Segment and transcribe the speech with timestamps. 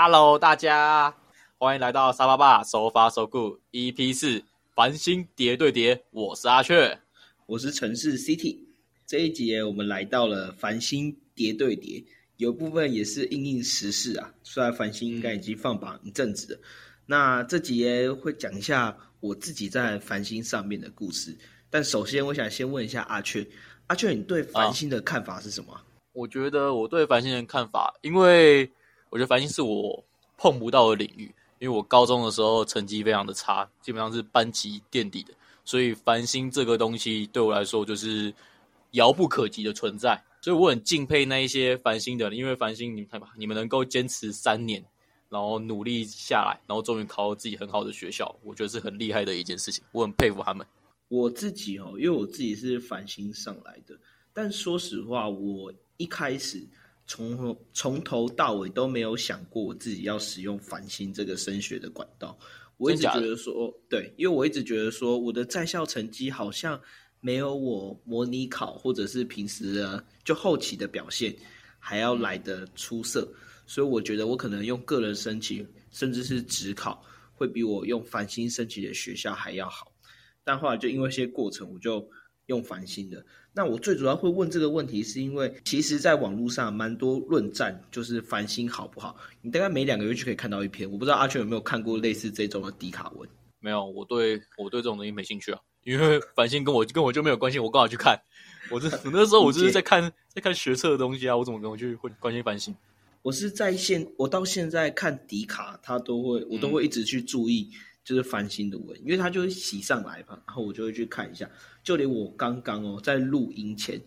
[0.00, 1.12] Hello，大家
[1.58, 7.00] 欢迎来到沙巴爸手法手顾 EP 四繁星叠对叠，我是阿雀，
[7.46, 8.58] 我是城市 City。
[9.08, 12.04] 这一集我们来到了繁星叠对叠，
[12.36, 14.32] 有部分也是应应时事啊。
[14.44, 16.60] 虽然繁星应该已经放榜一阵子了，
[17.04, 21.36] 那这集会讲一下我自己在繁星上面的故事。
[21.70, 23.44] 但首先，我想先问一下阿雀，
[23.88, 25.76] 阿雀，你对繁星的看法是什么？
[26.12, 28.70] 我觉得我对繁星的看法，因为
[29.10, 30.04] 我觉得繁星是我
[30.36, 35.32] 碰不到的领域，因为我高中的时候成绩非常的差，基本上是班级垫底的，
[35.64, 38.32] 所以繁星这个东西对我来说就是
[38.92, 44.84] 遥不可及的存在，所以我很敬佩那一些繁星的人，因为繁星你们看吧，你们能够坚持三年，
[45.28, 50.66] 然后努力下来，然后终于考到自己很好的学校，我觉得是很厉害的一件事情，我很佩服他们。
[51.08, 53.98] 我自己哦，因为我自己是繁星上来的，
[54.32, 56.62] 但说实话，我一开始
[57.08, 62.38] 从从头到尾都没有想过我自己要使用繁星这个升学的管道。
[62.76, 66.80] 我一直觉得说，对，因为我一直觉得说，我的在校成绩好像
[67.18, 71.34] 没有我模拟考或者是平时的就后期的表现
[71.80, 73.28] 还要来的出色，
[73.66, 79.90] 所以我觉得我可能用个人申请，甚至是职考，会比我用繁星申请的学校还要好。
[80.44, 82.08] 但后来就因为一些过程，我就
[82.48, 83.24] 用繁星的。
[83.54, 89.16] 那我最主要会问这个问题，是因为其实在网络上蛮多论战，就是繁星好不好？
[89.40, 90.90] 你大概每两个月就可以看到一篇。
[90.90, 93.28] 我不知道阿全有没有看过类似这种的迪卡文？
[93.60, 98.16] 没有，我对我对这种东西没兴趣啊，因为繁星跟我跟我就没有关系，我刚好去看。
[98.70, 102.74] 我这那时候我就是在看在看学测的东西啊，我怎么跟我去会关心繁星？
[103.22, 107.68] 我是在现我到现在看迪卡，他都会我都会一直去注意。
[108.08, 111.46] 就是翻新的文，因为它就会洗上来嘛，然后我就会去看一下。
[111.84, 114.00] 就连我刚刚哦，在录音前，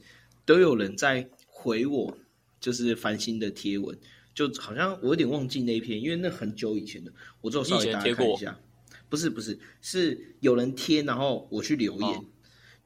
[0.44, 2.18] 都有人在回我，
[2.60, 3.96] 就是翻新的贴文，
[4.34, 8.60] 就好像我有点忘记那一篇，因为那很久以前的，我就稍微大家看一下。
[9.08, 12.26] 不是不是，是有人贴，然后我去留言，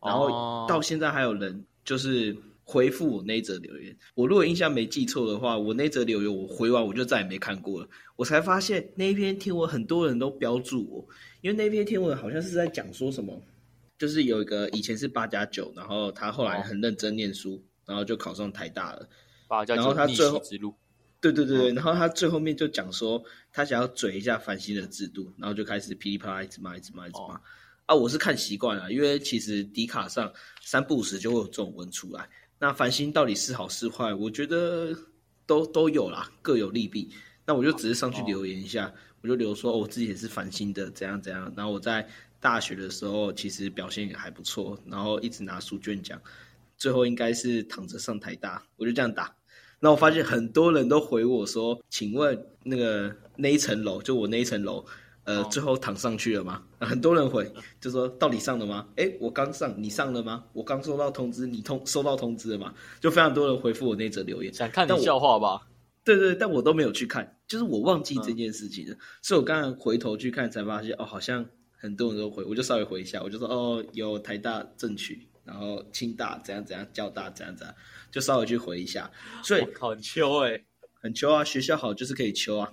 [0.03, 2.35] 然后到现在还有人就是。
[2.67, 7.87] 回复我那则留言，我如果印象没记错的话，我那则留言我回完我就再也没看过了。
[8.15, 11.07] 我才发现那一篇天文很多人都标注我，
[11.41, 13.39] 因为那篇天文好像是在讲说什么，
[13.99, 19.07] 就是有一个以前是八加九，然后他后来很认真念书，然后就考上台大了。
[19.47, 20.73] 八加九，然后他最后之路，
[21.21, 27.39] 对对对对，然后他最后面就讲说他想要嘴一下繁星的制度，然后就开始噼里啪啦一直骂一直骂一直骂。
[27.85, 30.33] 啊，我是看习惯了，因为其实迪卡上
[30.63, 32.27] 三不五时就会有这种文出来。
[32.59, 34.13] 那繁星到底是好是坏？
[34.13, 34.95] 我觉得
[35.45, 37.09] 都都有啦，各有利弊。
[37.45, 41.51] 那我就只是上去留言一下，我就留说我自己也是繁星的，怎样怎样。
[41.55, 42.07] 然后我在
[42.39, 46.19] 大学的时候其实表现也还不错，然后一直拿书卷奖，
[46.77, 48.63] 最后应该是躺着上台大。
[48.77, 49.35] 我就这样打。
[49.79, 54.83] 那我发现很多人都回我说：“请问那个那一层楼，就我那一层楼。”
[55.25, 56.63] 呃，最后躺上去了吗？
[56.79, 58.87] 很多人回就说到底上了吗？
[58.95, 60.43] 哎，我刚上，你上了吗？
[60.53, 62.73] 我刚收到通知，你通收到通知了吗？
[63.01, 65.67] 就非常多人回复我那则留言，想看你笑话吧？
[66.03, 68.95] 对对，但我都没有去看，就是我忘记这件事情了。
[69.23, 77.75] 所以我刚刚回头去看，才发现哦，好像很多人都回，我就稍微回一下，我就说哦，有台大正取，然后清大怎样怎样，交大怎样怎样，
[78.11, 79.09] 就稍微去回一下。
[79.41, 80.63] 所以很秋哎，
[81.01, 82.71] 很秋啊，学校好就是可以秋啊。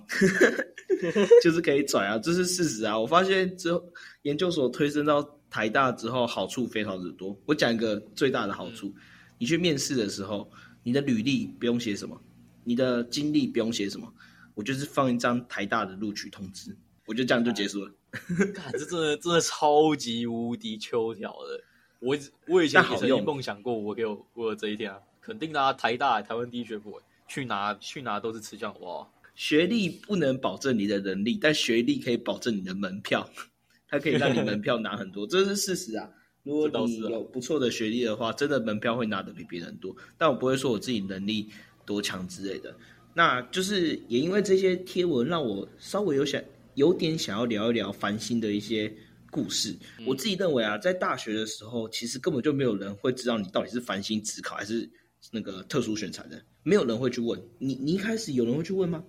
[1.43, 2.97] 就是可以转啊，这是事实啊！
[2.97, 3.83] 我发现之后
[4.23, 7.37] 研究所推升到台大之后，好处非常的多。
[7.45, 8.93] 我讲一个最大的好处：
[9.37, 10.49] 你去面试的时候，
[10.83, 12.19] 你的履历不用写什么，
[12.63, 14.11] 你的经历不用写什么，
[14.55, 16.75] 我就是放一张台大的录取通知，
[17.05, 17.91] 我就这样就结束了。
[18.53, 21.63] 看，这真的真的超级无敌秋条的。
[21.99, 22.17] 我
[22.47, 24.99] 我以前也曾经梦想过，我有我有这一天啊！
[25.21, 29.07] 肯定啊，台大台湾第一学府，去哪去哪都是吃香哇。
[29.35, 33.29] 学历不能保证你的能力，但学历可以保证你的门票，
[33.87, 36.09] 它可以让你门票拿很多，这是事实啊。
[36.43, 39.95] 如果你有不错的学历的话，真的门票会拿的比别人多。
[40.17, 41.49] 但我不会说我自己能力
[41.85, 42.75] 多强之类的。
[43.13, 46.41] 那就是也因为这些贴文，让我稍微有想
[46.75, 48.93] 有点想要聊一聊繁星的一些
[49.31, 49.73] 故事。
[50.05, 54.89] 我自己认为啊，在大学的时候，其实根本就没有人会知道你到底是繁星职考还是
[55.31, 57.75] 那个特殊选材的，没有人会去问你。
[57.75, 59.01] 你一开始有人会去问吗？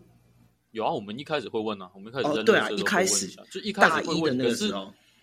[0.74, 4.74] 有啊，我们一开始会问啊，我们一开始哦，对啊，一开始就一开始会问，可是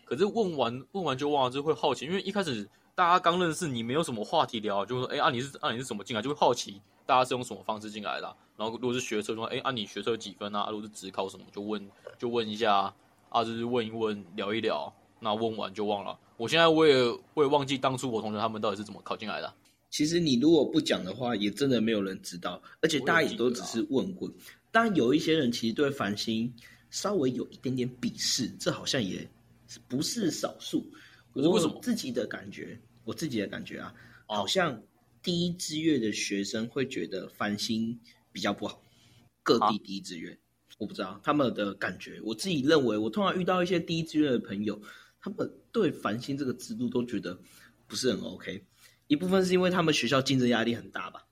[0.06, 2.66] 可是问完问完就忘了，就会好奇，因为一开始
[2.96, 8.36] 大家刚认识，你没有什么话题聊，就说哎啊你是啊你是怎么进来，就会好奇大家是用什么方式进来的。
[8.56, 10.70] 然后如果是学车，说哎啊你学车几分啊？
[10.72, 11.86] 如果是职考什么，就问
[12.18, 12.94] 就问一下
[13.28, 14.94] 啊，就是问一问聊一聊。
[15.24, 16.18] 那问完就忘了。
[16.36, 16.96] 我现在我也
[17.36, 19.54] 我也忘记当初我同学他们到底是怎么考进来的。
[19.92, 24.34] 其实你如果不讲的话，也真的没有人知道，而且大家也都只是问问。
[24.72, 26.52] 当然有一些人其实对繁星
[26.90, 29.28] 稍微有一点点鄙视，这好像也
[29.88, 30.90] 不是少数。
[31.34, 33.94] 可是为什么我自己的感觉，我自己的感觉啊，
[34.28, 34.82] 哦好像
[35.22, 37.98] 第一志愿的学生会觉得繁星
[38.32, 38.82] 比较不好，
[39.44, 40.38] 各啊地第一志愿，
[40.78, 42.20] 我不知道他们的感觉。
[42.24, 44.82] 我自己认为，我通常遇到一些第一志愿的朋友，
[45.22, 47.38] 他们对繁星这个制度都觉得
[47.88, 48.64] 不是很 OK。
[49.08, 51.26] 一部分是因为他们学校竞争压力很大吧，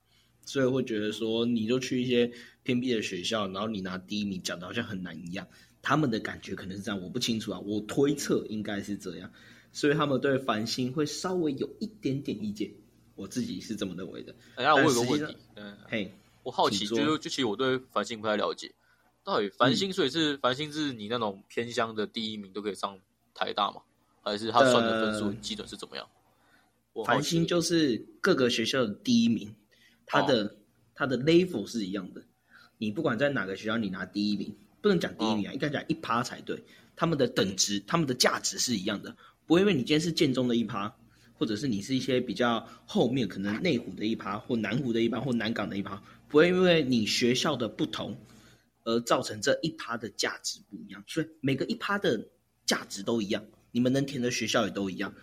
[0.45, 2.31] 所以会觉得说，你就去一些
[2.69, 5.47] 偏僻的学校，然后你拿第一名，讲的好像很难一样。
[5.81, 9.31] 他们的感觉可能是这样，我不清楚啊，我推测应该是这样，
[9.73, 12.71] 所以他们对繁星会稍微有一点点意见。
[13.15, 14.35] 我自己是这么认为的。
[14.55, 16.13] 等一下我有个问题，嗯，嘿，
[16.43, 18.71] 我好奇，就是就其实我对繁星不太了解，
[19.23, 22.99] 到底繁嗯星所以是繁星是你那种偏乡的第一名都可以上
[23.33, 23.81] 台大吗？
[24.21, 26.07] 还是他算的分数呃基准是怎么样？
[26.93, 29.55] 我繁星就是各个学校的第一名，
[30.05, 30.55] 他的、
[30.93, 32.21] 他的 level 是一样的。
[32.79, 36.63] 你不管在哪个学校，你拿第一名，不能讲第一名啊，应该讲一趴才对。
[36.95, 39.15] 他们的等值、他们的价值是一样的，
[39.45, 40.95] 不会因为你今天是建中的一趴，
[41.33, 48.17] 或者是你是一些比较后面可能内湖的一趴，或南湖的一趴，或南港的一趴，不会因为你学校的不同
[48.85, 51.03] 而造成这一趴的价值不一样。
[51.05, 52.29] 所以每个一趴的
[52.65, 55.13] 价值都一样，你们能填的学校也都一样。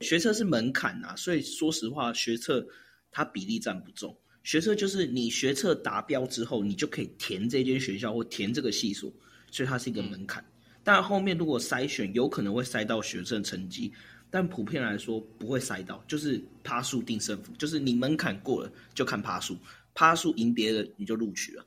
[0.00, 2.66] 学测是门槛啊，所以说实话，学测
[3.10, 4.16] 它比例占不重。
[4.48, 9.12] 学测就是你学测达标之后，你就可以填这间学校或填这个系所，
[9.50, 10.42] 所以它是一个门槛。
[10.82, 13.92] 当然后面如果筛选，有可能会筛到学生成绩，
[14.30, 19.54] 但普遍来说不会筛到，就是趴数定胜负，就是你门槛过了就看趴数，
[19.92, 21.62] 趴数赢别人你就录取了。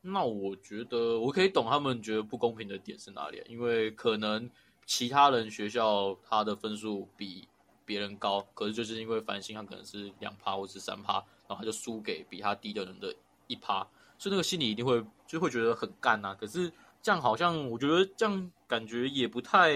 [0.00, 4.48] 那我觉得我可以懂他们觉得不公平的点是哪里啊，因为可能
[4.86, 7.48] 其他人学校他的分数比
[7.84, 11.20] 别人高，可是就是因为繁星他可能是两趴或是三趴，
[11.50, 13.12] 然后他就输给比他低的人的
[13.48, 13.80] 一趴，
[14.16, 16.32] 所以那个心里一定会就会觉得很干啊。
[16.32, 19.72] 可是这样好像我觉得这样感觉也不太，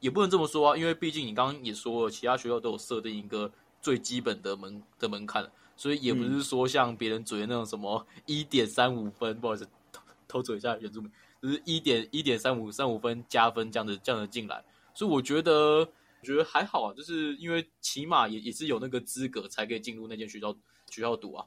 [0.00, 3.48] 也不能这么说啊，因为毕竟你刚刚也说了，其他学校都有设定一个
[3.80, 11.08] 最基本的门的门槛，所以也不是说像别人嘴的那种什么一点三五分，不好意思，偷偷嘴一下原住民，
[11.40, 20.56] 就是一点一点三五三五分加分这样的这样的进来，所以我觉得我觉得还好啊，就是因为起码也也是有那个资格才可以进入那间学校
[20.90, 21.44] 学校读啊。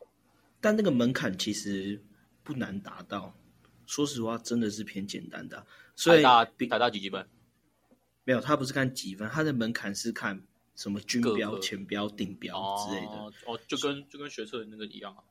[0.62, 2.02] 但那个门槛其实
[2.44, 3.34] 不难达到，
[3.86, 5.66] 说实话真的是偏简单的啊、
[5.96, 7.26] 所以打打到几几分？
[8.26, 10.40] 没有，他不是看几分，他的门槛是看
[10.76, 13.12] 什么均标、前标、顶标之类的。
[13.12, 15.24] 哦哦，就跟就跟学测那个一样啊。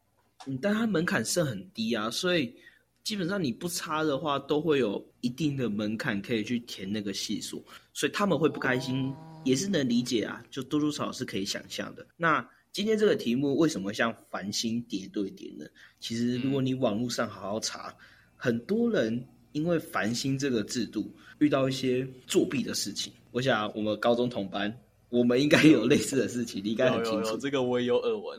[0.46, 2.56] 嗯，但他门槛是很低啊，所以
[3.04, 9.14] 基本上你不差的话，都会有一定的门槛可以去填那个系数，所以他们会不开心，
[9.44, 12.06] 也是能理解啊，就多多少少是可以想象的。
[12.16, 15.66] 那今天这个题目为什么像繁星叠对叠呢？
[15.98, 17.94] 其实如果你网络上好好查，
[18.36, 23.12] 很多人因为繁星这个制度遇到一些作弊的事情。
[23.32, 24.72] 我想我们高中同班，
[25.08, 27.38] 我们应该有类似的事情， 你应该很清楚有有有，。
[27.38, 28.38] 这个我也有耳闻。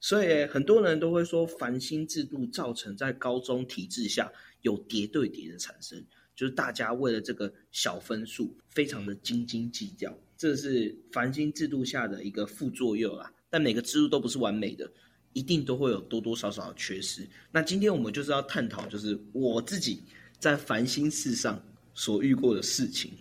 [0.00, 4.30] 所以很多人都会说，繁星制度造成在高中体制下
[4.62, 6.02] 有叠对叠的产生，
[6.36, 13.32] 就是大家为了这个小分数非常的斤斤计较，这是繁星制度下的一个副作用啦。
[13.54, 14.90] 但每个制度都不是完美的，
[15.32, 17.24] 一定都会有多多少少的缺失。
[17.52, 20.02] 那今天我们就是要探讨，就是我自己
[20.40, 23.12] 在烦心事上所遇过的事情。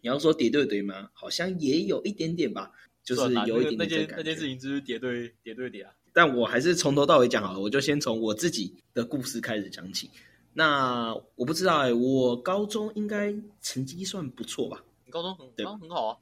[0.00, 1.10] 你要说叠对对吗？
[1.12, 2.72] 好像也有一点点吧，
[3.04, 5.92] 就是有一点那个那件那件事情就是叠对叠对叠啊。
[6.14, 10.08] 但我还是从头到尾讲好了，我就先从我自己的故事开始讲起。
[10.54, 13.30] 那我不知道哎、我高中应该
[13.60, 14.82] 成绩算不错吧？
[15.04, 16.16] 你高中很对高中很好啊，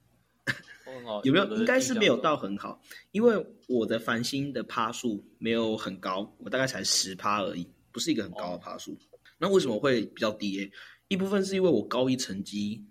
[0.94, 1.22] 很好。
[1.24, 1.56] 有没有？
[1.56, 2.80] 应该是没有到很好，
[3.12, 8.96] 因为我的繁星的趴数没有很高，我大概才十趴而已，不是一个很高的趴数。
[9.38, 10.70] 那为什么会比较低、欸？
[11.08, 12.84] 一部分是因为我高一成绩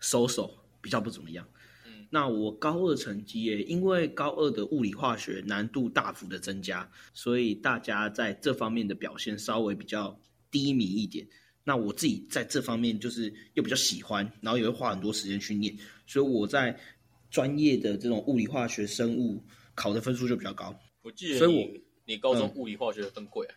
[0.00, 1.46] 收手比较不怎么样。
[1.86, 11.26] 嗯那我高二成绩耶，因为高二的物理化学难度大幅的增加，所以大家在这方面的表现稍微比较低迷一点。
[11.64, 15.74] 那我自己在这方面就是又比较喜欢，然后也会花很多时间去念，
[16.06, 16.78] 所以我在
[17.32, 19.42] 专业的这种物理化学、生物
[19.74, 20.72] 考的分数就比较高。
[21.02, 23.54] 我记得所以你你高中嗯物理化学的分贵啊，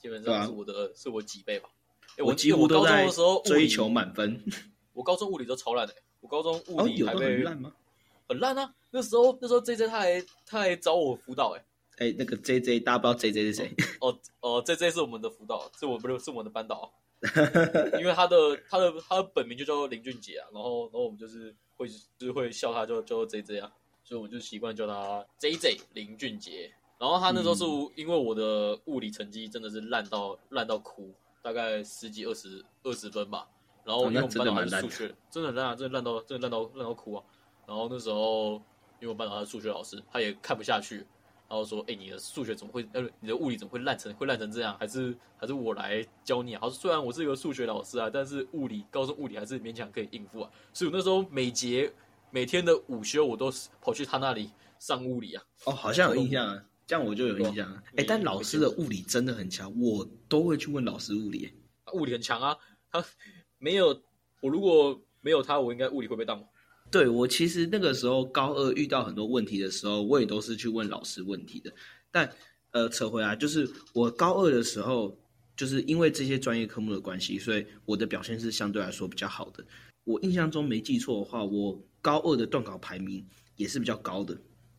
[0.00, 1.68] 基本上是我的是我几倍吧。
[2.16, 4.42] 欸我几乎都我高中在的时候追求满分。
[4.92, 7.72] 我高中物理都超烂的、我高中物理还被很烂吗？
[8.26, 8.74] 很烂啊！
[8.90, 11.64] 那时候那时候 J J 他还他还找我辅导哎、
[11.98, 13.74] 哎，那个 J J，大家不知道 J J 是谁？
[14.00, 16.92] 哦哦，J J 是我们的辅导，是我不是是我们的班导，
[17.98, 18.36] 因为他的
[18.68, 23.72] 他的他的本名就叫林俊杰啊，然后然后我们就是会就是会笑他叫叫做 J J 啊，
[24.02, 26.72] 所以我们就习惯叫他 J J 林俊杰。
[26.98, 33.48] 然后他那时候是因为我的物理成绩真的是烂到烂到哭，大概十几二十二十分吧。
[33.84, 37.24] 然后因为我们班是数学，真的很烂啊，真的烂到真的烂到烂到哭啊。
[37.66, 38.62] 然后那时候
[39.00, 41.06] 因为我班长他是数学老师，他也看不下去，
[41.50, 44.76] 然后说：“哎、你的数学怎么会呃，你的物理怎么会烂成会烂成这样？
[44.78, 51.92] 还是还是我来教你啊？”他说：“虽然我是一个数学老师啊，但是物理高中物理还是勉强可以应付啊。”所以我那时候每节
[52.30, 55.42] 每天的午休我都跑去他那里上物理啊。
[55.64, 57.82] 哦，好像有印象啊，这样我就有印象啊。
[57.96, 61.52] 哎，但老师的物理真的很强，我都会去问老师物理。
[61.84, 62.56] 他物理很强啊，
[62.92, 63.04] 他
[63.58, 63.88] 没有
[64.40, 66.40] 我如果没有他，我应该物理会被当。
[66.90, 71.72] 对我其实那个时候高二遇到很多问题的时候，我也都是去问老师问题的。
[72.10, 72.28] 但
[72.72, 75.16] 呃，扯回来就是我高二的时候，
[75.56, 79.64] 就是因为这些专业科目的关系，所以我的表现是相对来说比较好的。
[80.04, 83.24] 我印象中没记错的话，我高二的段考排名
[83.56, 84.36] 也是比较高的，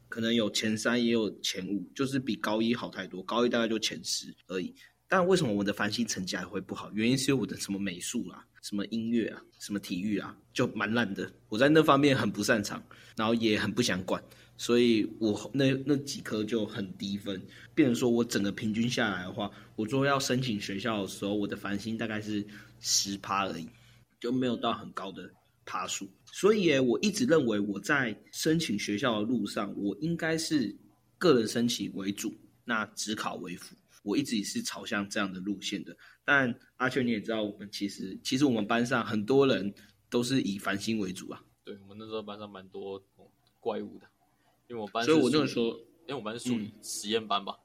[0.10, 3.24] 可能有前三也有前五，就是比高一好太多。
[3.24, 4.74] 高一大概就前十而已。
[5.12, 6.90] 但为什么我的繁星成绩还会不好？
[6.94, 11.30] 原因是因为我的什么美术啦、什么音乐啊、什么体育啊，就蛮烂的。
[11.50, 12.82] 我在那方面很不擅长，
[13.18, 14.24] 然后也很不想管，
[14.56, 17.46] 所以我那那几科就很低分。
[17.76, 22.42] 变成说我整个平均下来的话，我最后要申请学校的时候，我的繁星大概是
[22.80, 23.68] 十趴而已，
[24.18, 25.30] 就没有到很高的
[25.66, 26.10] 趴数。
[26.32, 30.74] 所以耶，我一直认为我在申请学校的路上，我应该是
[31.18, 33.76] 个人申请为主，那只考为辅。
[34.02, 35.96] 我一直也是朝向这样的路线的。
[36.24, 39.74] 但阿全你也知道，我们其实其实我们班上很多人
[40.10, 41.44] 都是以繁星为主啊。
[41.64, 43.04] 对我们那时候班上蛮多
[43.60, 44.08] 怪物的，
[44.68, 45.66] 因为我班所以我是数那个时候
[46.08, 47.56] 因为我们班是属于实验班吧，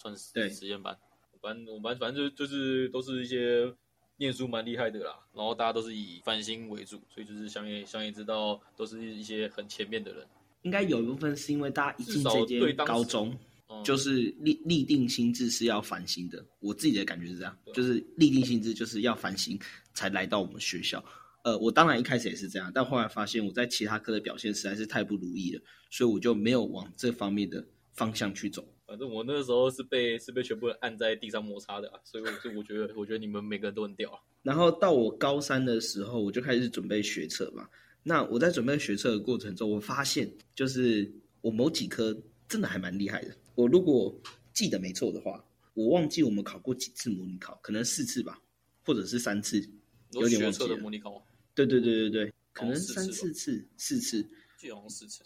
[0.00, 0.96] 算是对实验班。
[1.32, 3.74] 我班我们班反正就就是都是一些
[4.18, 10.26] 念书蛮厉害的啦，然后大家都是以繁星为主，所以就是想也想也知道都是一些很前面的人。
[10.62, 13.38] 应该有一部分是因为大家一进这间高中，嗯，
[13.84, 16.44] 就是立立定心智是要反省的。
[16.60, 19.58] 我自己的感觉是这样，就是立定心智就是要反省
[19.94, 21.04] 才来到我们学校。
[21.44, 28.66] 呃，我当然一开始也是这样，但后来发现我在其他科的表现实在是太不如意了，所以我就没有往这方面的方向去走。
[28.86, 34.18] 反正我那个时候是被是被全部人按在地上摩擦的、啊，所以我就我觉得我觉得你们每个人都很屌啊。
[34.42, 37.68] 然后到我高三的时候，我就开始准备学测嘛。
[38.02, 42.16] 那我在准备学测的过程中，我发现就是我某几科
[42.48, 43.30] 真的还蛮厉害的。
[43.56, 44.14] 我如果
[44.52, 45.44] 记得没错的话，
[45.74, 48.40] 我忘记我们考过几次模拟考，可能四次吧，
[48.84, 49.68] 或者是三次。
[50.12, 51.26] 有点忘记了模拟考？
[51.54, 54.28] 对对对对对，可能三四次四次，四次。
[54.56, 55.24] 记得好四次。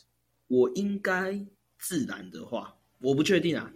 [0.49, 1.39] 我应该
[1.79, 3.71] 自然的话，我不确定啊。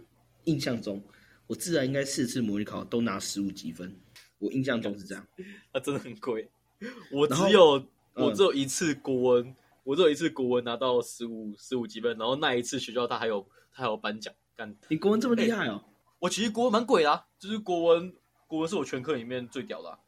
[0.45, 1.01] 印象中，
[1.47, 3.95] 我自然应该四次模拟考都拿十五积分，
[4.39, 5.27] 我印象中是这样。
[5.71, 6.49] 啊真的很贵。
[7.11, 7.77] 我只有
[8.15, 15.83] 嗯我只有一次国文，我只有一次国文拿到十五十五积分，然后那一次学校他还有他还有颁奖，干你国文这么厉害哦？
[16.19, 18.13] 我其实国文蛮鬼的、啊，就是国文
[18.47, 19.99] 国文是我全科里面最屌的啊、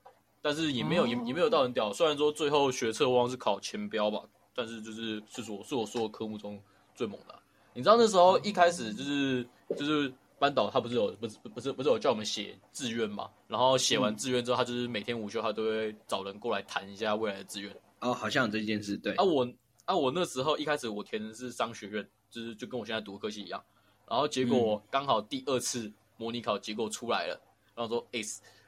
[0.42, 1.92] 但是也没有、也哦也没有到很屌。
[1.92, 4.24] 虽然说最后学测忘了是考前标吧，
[4.56, 6.62] 但是就是是我是我所有科目中
[6.96, 7.40] 最猛的啊、
[7.74, 13.30] 你知道那时候一开始就是就是班导他不是有不是不是不是有叫我们写志愿嘛？
[13.48, 17.76] 然后写完志愿之后，他就是每天午休他都会找人过来谈一下未来的志愿。
[18.00, 19.14] 哦，好像有这件事，对。
[19.16, 19.48] 啊我
[19.86, 23.64] 啊我那时候一开始我填的是商学院，就是就跟我现在读的科系一样。
[24.08, 27.40] 然后结果刚好第二次模拟考结果出来了，
[27.76, 28.22] 然后说哎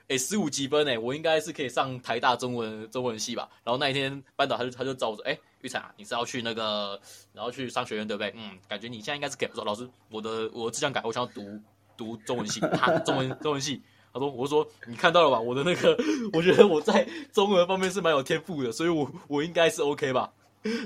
[0.07, 3.49] 哎十五积分诶，我应该是可以上台大中文中文系吧。
[3.63, 6.99] 然后那一天班导他就他就找我说，诶玉产啊，你是要去那个
[7.33, 8.33] 然后去商学院对不对？
[8.35, 9.49] 嗯，感觉你现在应该是可以。
[9.49, 11.59] 我说老师，我的我的志向改，我想要读
[11.95, 13.81] 读中文系，哈，中文中文系。
[14.11, 15.39] 他说：“我说你看到了吧？
[15.39, 15.95] 我的那个，
[16.33, 20.33] 我觉得我在中文方面是蛮有天赋的，所以我我应该是 OK 吧。”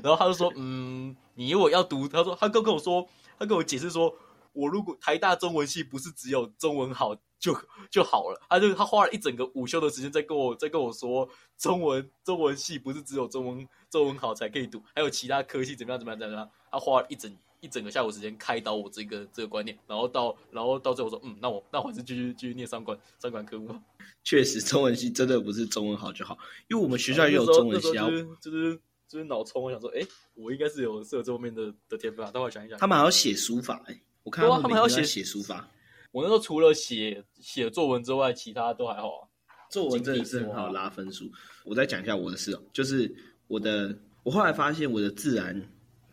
[0.03, 3.07] 然后他就说：“嗯，你如果要读，他说他跟跟我说，
[3.39, 4.13] 他跟我解释说，
[4.53, 7.53] 我如果台大中文系不是只有中文好就
[7.91, 16.49] 就好了，他就他花了一整个午休的时间在跟我在跟我说，中文中文系不是只有中文中文好才可以读，还有其他科系怎么样怎么样怎么样。
[16.71, 23.75] 他花了一整一整个下午时间开导我这个这个观念，然后到然后到最后说，嗯，那我那我还是继续继续念商管商管科目。
[24.23, 26.37] 确实，中文系真的不是中文好就好，
[26.69, 30.01] 因为我们学校也有中文系啊就是就是就是脑充，我想说，哎、
[30.33, 32.31] 我应该是有是有这方面的的天分啊。
[32.31, 35.69] 待会想一想，他们还要写书法、欸，我看他们还要写写书法，
[36.11, 39.27] 我那时候除了写写作文之外，其他都还好啊。
[39.69, 41.29] 作文真的是很好拉分数。
[41.65, 43.13] 我再讲一下我的事哦，就是
[43.47, 45.59] 我的，我后来发现我的自然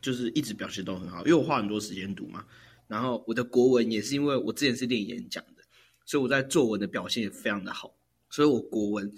[0.00, 2.44] 就是一直表现都很好，因为我花很多时间读嘛。
[2.88, 5.62] 然后我的国文也是因为我之前是练演讲的，
[6.06, 7.94] 所以我在作文的表现也非常的好，
[8.30, 9.12] 所以我国文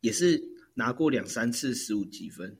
[0.00, 2.56] 也是拿过两三次十五积分。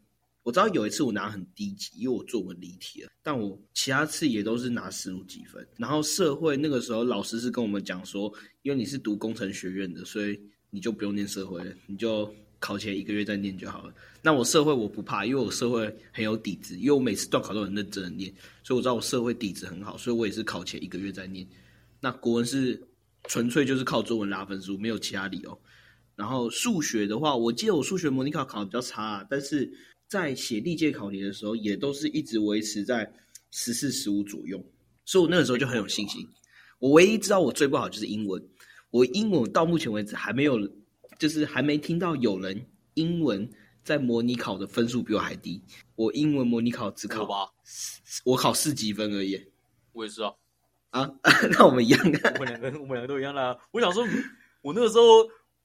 [0.49, 5.69] 我知道有一次我拿很低级，因为我作文离题了，但我其他次也都是拿十五几分。
[5.77, 10.41] 然后社会那个时候老师是跟我们讲说，因为你是读工程学院的，所以
[10.71, 13.93] 你就不用念社会了，你就考前一个月再念就好了。
[14.23, 18.33] 那我社会我不怕，因为我社会很有底子，因为我每次段考都很认真的念，
[18.65, 21.47] 所以我知道我社会底子很好，所以我也是考前一个月再念。
[22.01, 22.83] 那国文是
[23.25, 25.61] 纯粹就是靠作文拉分数，没有其他理由。
[26.17, 29.71] 然后数学的话，我记得我数学模拟考考的比较差，但是
[30.09, 33.13] 在写历届考题的时候，也都是一直维持在
[33.51, 34.59] 十四、十五左右，
[35.05, 36.27] 所以我那个时候就很有信心。
[36.79, 38.43] 我唯一知道我最不好就是英文，
[38.91, 40.59] 我英文到目前为止还没有，
[41.19, 43.47] 就是还没听到有人英文
[43.85, 45.63] 在模拟考的分数比我还低。
[45.95, 47.51] 我英文模拟考只考吧，
[48.25, 49.39] 我考四级分而已。
[49.93, 50.33] 我也是啊，
[50.91, 51.11] 啊，
[51.53, 53.59] 那我们一样啊，我们两个我们两个都一样啦。
[53.73, 54.03] 我想说，
[54.63, 55.05] 我那个时候。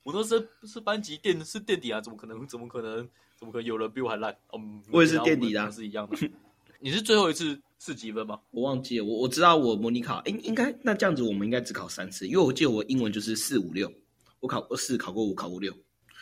[0.04, 2.46] 我那时候是班级垫是垫底啊，怎么可能？
[2.48, 3.10] 怎么可能？
[3.36, 4.38] 怎么可能有人比我还烂？
[4.54, 6.18] 嗯，我也是垫底的，是一样的。
[6.80, 8.40] 你是最后一次四几分吗？
[8.52, 13.92] 我忘记了，我我知道我模拟考，应应该那这样子，我们应该只考三次，因为我记得我英文就是四五六，
[14.40, 15.74] 我考过四，考过五，考过六。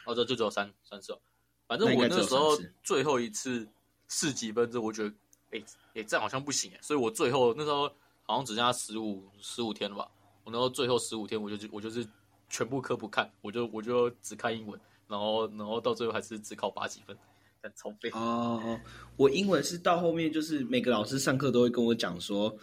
[0.06, 1.20] 哦，这就只有三三次哦。
[1.68, 3.68] 反正我那时候最后一次
[4.08, 5.14] 四几分，这我觉得，
[5.52, 5.64] 哎
[5.96, 7.88] 哎，这样好像不行哎，所以我最后那时候
[8.24, 10.08] 好像只剩下十五十五天了吧。
[10.44, 12.08] 我那时候最后十五天，我就我就是。
[12.52, 14.78] 全部科不看，我就我就只看英文，
[15.08, 17.18] 然后然后到最后还是只考八几分，
[17.62, 18.10] 但超废。
[18.12, 18.78] 哦，
[19.16, 22.54] 我英文是到后面就是每个老师上课都会跟我讲说，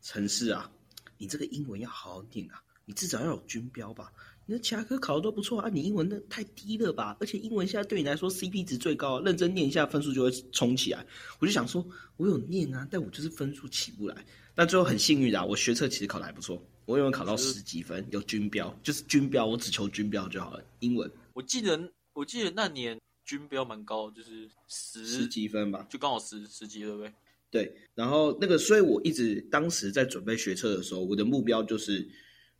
[0.00, 0.70] 城市啊，
[1.18, 4.10] 你这个英文要好好念啊，你至少要有军标吧。
[4.46, 7.16] 你的其他科考的都不错啊，你英文那太低了吧？
[7.20, 11.04] 而且英文现在对你来说 CP 值最高，认真念一下分数就会冲起来。
[11.38, 11.86] 我就想说，
[12.16, 14.24] 我有念啊，但我就是分数起不来。
[14.54, 16.62] 但最后很幸运啊，我学测其实考的还不错。
[16.86, 20.64] 我有考到十几分，有军标，就是军标，我只求军标就好了。
[20.80, 27.12] 英文，我记得我记得那年军标蛮高，就是十十几分吧，就刚好十十几，对不对？
[27.50, 27.76] 对。
[27.94, 32.06] 然后那个，所以我一直当时在准备学测的时候，我的目标就是，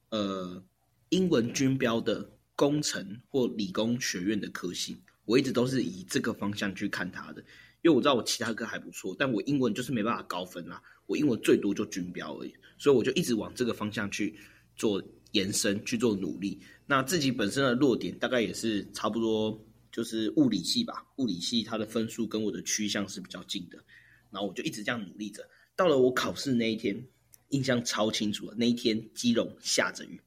[0.09, 0.63] 呃，
[1.11, 7.43] 英文军标的工程或理工学院的科系，我一直都是以这个方向去看它的，
[7.83, 10.83] 因为我知道我其他科还不错，但我英文就是没办法高分啦。
[11.07, 14.35] 我英文最多就军标而已，所以我就一直往这个方向去
[14.77, 16.61] 做延伸，去做努力。
[16.87, 19.59] 那自己本身的弱点大概也是差不多，
[19.91, 21.07] 就是物理系吧。
[21.17, 23.79] 物理系它的分数跟我的趋向是比较近的，
[24.31, 25.49] 然后我就一直这样努力着。
[25.77, 27.05] 到了我考试那一天，
[27.49, 30.21] 印象超清楚的那一天，基隆下着雨，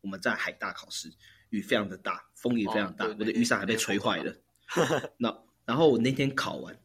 [0.00, 1.10] 我们在海大考试，
[1.50, 4.36] 雨非常的大，风也非常大，我的雨伞还被吹坏了。
[5.16, 6.78] 那然后我那天考完，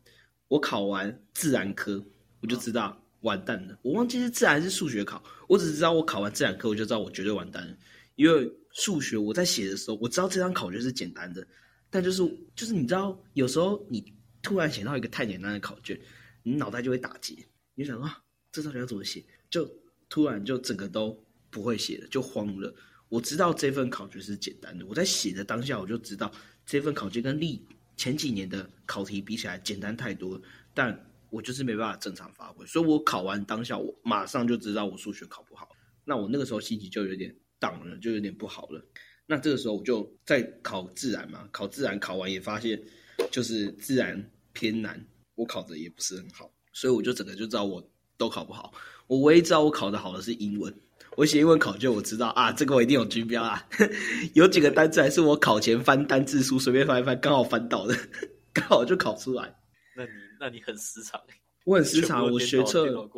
[0.48, 2.04] 我考完自然科，
[2.40, 3.04] 我就知道。
[3.22, 3.78] 完蛋了！
[3.82, 7.76] 我忘记是自然还是数学考，我只知道我考完自然科，我就知道我绝对完蛋了。
[8.16, 11.46] 因为数学我在写的时候，我知道这张考卷是简单的，
[11.90, 12.22] 但就是
[12.56, 16.00] 就是你知道，有时候你突然写到一个太简单的考卷，
[16.44, 17.34] 你脑袋就会打结，
[17.76, 19.24] 你就想啊，这道题要怎么写？
[19.50, 19.70] 就
[20.10, 22.74] 突然就整个都不会写了，就慌了。
[23.10, 26.32] 我知道这份考卷是简单的，我在写的当下我就知道
[26.66, 30.40] 这份考卷跟历前几年的考题比起来简单太多，
[30.74, 31.04] 但。
[31.30, 35.70] 我就是没办法正常发挥，所以我考完当下，我马上就知道我数学考不好。
[36.06, 38.82] 那我那个时候心情就有点荡了，就有点不好了。
[39.26, 42.82] 那这个时候我就在考自然嘛，考自然考完也发现
[43.30, 47.86] 就是自然偏难，我考的也不是很好，所以我就整个就知道我
[48.18, 48.74] 都考不好。
[49.08, 50.74] 我唯一知道我考的好的是英文，
[51.18, 53.68] 我写英文考卷，我知道啊，这个我一定有军标啊。
[54.34, 57.94] 有几个单词还是我考前翻单字书，随便翻一翻，刚好翻到的，
[58.54, 59.54] 刚好就考出来。
[59.96, 60.27] 那你？
[60.40, 61.22] 那你很失常
[61.66, 62.32] 我很失常。
[62.32, 63.10] 我学测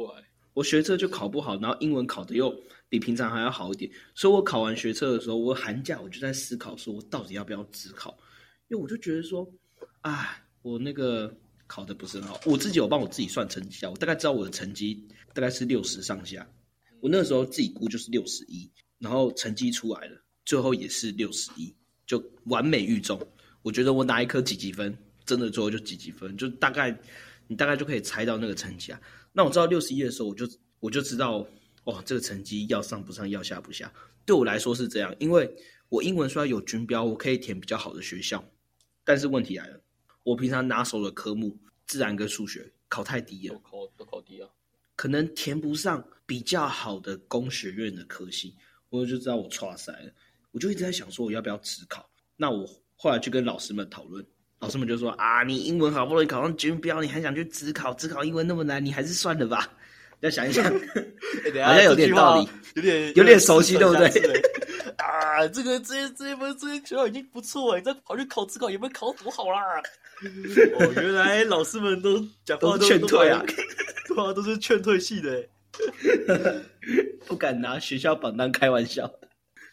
[0.53, 2.53] 我学测就考不好，然后英文考的又
[2.89, 8.17] 比平常还要好一点，所以我考完学测的时候，我寒假我就在思考，说我到底要不要自考？
[8.67, 9.47] 因为我就觉得说，
[10.01, 11.33] 啊，我那个
[11.67, 16.45] 考的不是很好，我自己有帮我自己算成绩啊，我大概知道我的成绩大概是六十上下，
[16.99, 21.73] 我那个时候自己估就是六十一，然后成绩出来了，最后也是六十一，
[22.05, 23.17] 就完美预中。
[23.61, 24.97] 我觉得我拿一科几几分？
[25.29, 26.99] 真的最后就几几分，就大概
[27.45, 28.99] 你大概就可以猜到那个成绩啊。
[29.31, 31.47] 那我知道六十一的时候，我就我就知道
[31.83, 33.93] 哦，这个成绩要上不上，要下不下。
[34.25, 35.47] 对我来说是这样，因为
[35.87, 38.43] 我英文虽然有军标，我可以填比较好的学校，
[39.03, 39.79] 但是问题来了，
[40.23, 44.49] 我平常拿手的科目自然跟数学考太低了，都考都考低啊，
[44.95, 48.55] 可能填不上比较好的工学院的科系，
[48.89, 50.11] 我就知道我差赛了。
[50.51, 52.09] 我就一直在想说，我要不要只考？
[52.35, 54.25] 那我后来就跟老师们讨论。
[54.59, 57.93] 老师们就说啊，你英文好不容易考上军标，你还想去自考？
[57.93, 59.69] 自考英文那么难，你还是算了吧。
[60.19, 60.65] 要想一想，
[61.63, 64.09] 好像有点道理，有点有点熟悉，对不对？
[64.97, 69.61] 啊，这个这这些分这些学校已经不错了，你再跑去考自考，有没有考多好啦？
[70.77, 73.41] 哦，原来老师们都讲话都劝退啊，
[74.13, 75.41] 话都是劝退系的，
[77.25, 79.09] 不敢拿学校榜单开玩笑。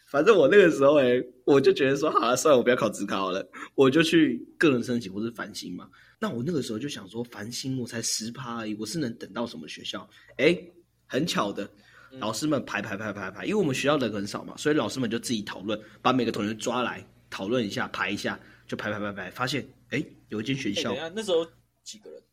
[0.07, 5.89] 反正我那个时候哎、我就觉得说，好了，算了，我不要考职考了，我就去个人申请或是繁星嘛。
[6.17, 10.09] 那我那个时候就想说，繁星我才十趴而已，我是能等到什么学校？
[10.37, 10.57] 哎、
[11.05, 11.69] 很巧的，
[12.19, 21.45] 老师们排排排排排，因为我们学校人很少嘛，所以老师们就自己讨论，把每个同学抓来讨论一下，排一下，就排排排排，发现哎、有一间学哎校那时候
[21.83, 22.23] 几个人？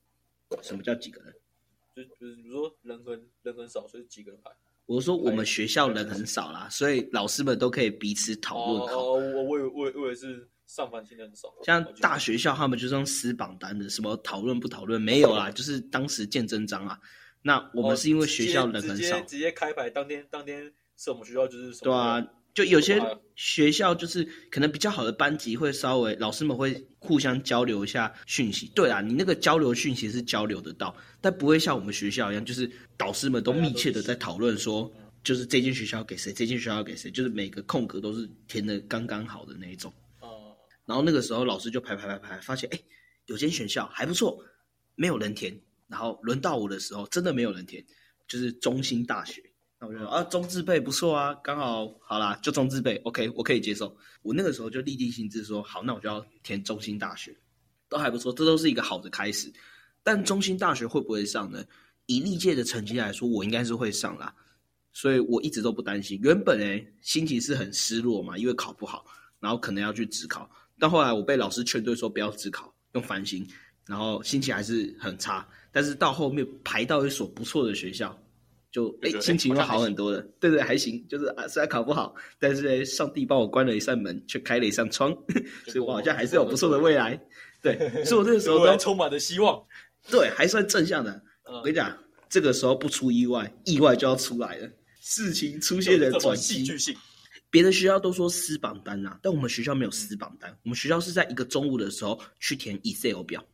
[0.62, 1.34] 什么叫几个人？
[1.96, 4.50] 就就是比如说人很人很少，所以几个人排。
[4.86, 8.94] 我说我们学校人很少啦，所以老师们都可以彼此讨论好。
[8.94, 11.48] 哦，我我我我以为是上班听的很少。
[11.64, 16.98] 像大学校他们就是用撕榜单的，什么讨论不讨论没有啦，就是当时见真章啊。
[17.40, 23.00] 那我我们是因为学校人很少，直接开牌，当天当天是我们学校就是什么对啊，就有些
[23.34, 28.70] 学校就是可能比较好的班级会稍微老师们会互相交流一下讯息。
[28.74, 34.90] 对啊，你那个交流讯息是交流得到，但不会像我们学校一样，就是导师们都密切的在讨论说，
[35.24, 39.92] 就是这间学校给谁，这间学校给谁，就是每个空格都是填的刚刚好的那一种。
[40.20, 42.78] 哦，然后那个时候老师就排排排排，发现哎，
[43.26, 44.38] 有间学校还不错，
[44.94, 45.60] 没有人填。
[45.86, 47.84] 然后轮到我的时候，真的没有人填，
[48.26, 49.42] 就是中心大学。
[50.08, 53.96] 啊，中字辈不错啊，刚好好啦，就中字辈，OK，我可以接受。
[54.22, 57.36] 我那个时候就立定心智说，好，那我就要填中心大学，
[57.88, 59.52] 都还不错，这都是一个好的开始。
[60.02, 61.64] 但中心大学会不会上呢？
[62.06, 64.34] 以历届的成绩来说，我应该是会上啦，
[64.92, 66.20] 所以我一直都不担心。
[66.22, 69.06] 原本诶心情是很失落嘛，因为考不好，
[69.40, 70.50] 然后可能要去职考。
[70.78, 73.46] 但后来我被老师劝退说不要职考，用繁星，
[73.86, 75.48] 然后心情还是很差。
[75.72, 78.16] 但是到后面排到一所不错的学校，
[78.74, 80.20] 就哎心情又哎好很多了。
[80.40, 85.16] 对对，还行，就是啊虽然考不好，但是诶上帝帮我关了一扇门，却开了一扇窗，
[85.68, 87.16] 所以我好像还是有不错的未来。
[87.62, 89.64] 对，所以我那个时候 都充满了希望。
[90.10, 91.12] 对还算正向的。
[91.44, 91.96] 嗯我跟你讲，
[92.28, 94.68] 这个时候不出意外，意外就要出来了。
[95.00, 96.96] 事情出现了转机戏剧，性，
[97.50, 100.50] 别的学校都说撕榜单呐、但我们学校没有撕榜单。
[100.64, 103.46] 我们学校是在一个中午的时候去填 Excel 表，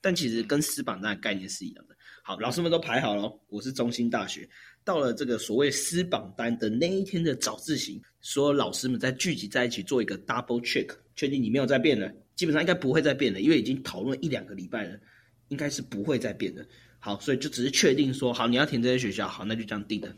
[0.00, 1.96] 但其实跟撕榜单的概念是一样的。
[2.30, 4.48] 好，老师们都排好了，我是中心大学。
[4.84, 14.96] 到了这个所谓撕榜单的那一天的早自习，所有老师们在聚集在一起做一个 double check，确定你没有再变了，基本上应该不会再变了，因为已经讨论一两个礼拜了，
[15.48, 16.64] 应该是不会再变的。
[17.00, 20.14] 好，所以就只是确定说，好，你要填这些学校，好，那就这样定了。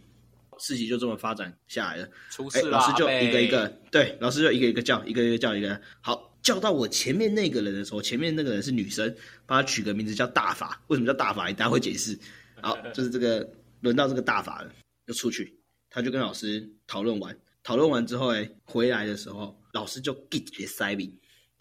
[0.59, 2.05] 事情就这么发展下来了。
[2.05, 9.15] 哎，出事了，老师就一个一个，对，老师就一个一个叫，一个一个叫，一个好叫到我前面那个人的时候，前面那个人是女生，
[9.47, 10.83] 帮她取个名字叫大法。
[10.89, 11.47] 为什么叫大法？
[11.53, 12.19] 大家会解释。
[12.61, 13.49] 好，就是这个
[13.81, 14.73] 轮到这个大法了，
[15.07, 15.57] 就出去，
[15.91, 21.17] 他就跟老师讨论完，讨论完之后，哎，回来的时候，老师就给直接塞饼，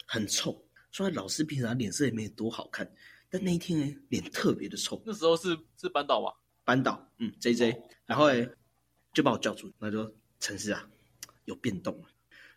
[0.06, 0.64] 很臭。
[0.92, 2.88] 虽然老师平常脸色也没有多好看，
[3.30, 5.02] 但那一天哎，脸特别的臭。
[5.06, 6.32] 那时候是是班导吧？
[6.64, 8.48] 班导，嗯，J J，然后诶
[9.12, 10.88] 就把我叫住，那就说陈师啊，
[11.46, 12.04] 有变动了。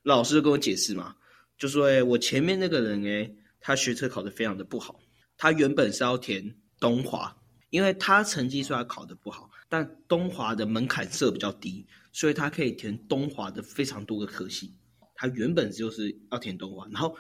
[0.04, 1.16] 老师就跟我解释嘛，
[1.58, 5.00] 就说诶我前面那个人诶他学车考得非常的不好，
[5.38, 7.36] 他原本是要填东华，
[7.70, 14.76] 因为他成绩虽然考得不好，但东华的门槛设比较低，所以他可以填东华的非常多个科系。
[15.16, 17.16] 他原本就是要填东华，然后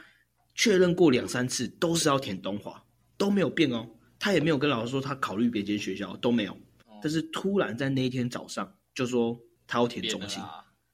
[0.53, 2.83] 确认过两三次都是要填东华，
[3.17, 3.89] 都没有变哦。
[4.19, 6.57] 他也没有跟老师说他考虑别间学校，都没有。
[7.01, 10.43] 但是突然在那一天早上就说他要填中心，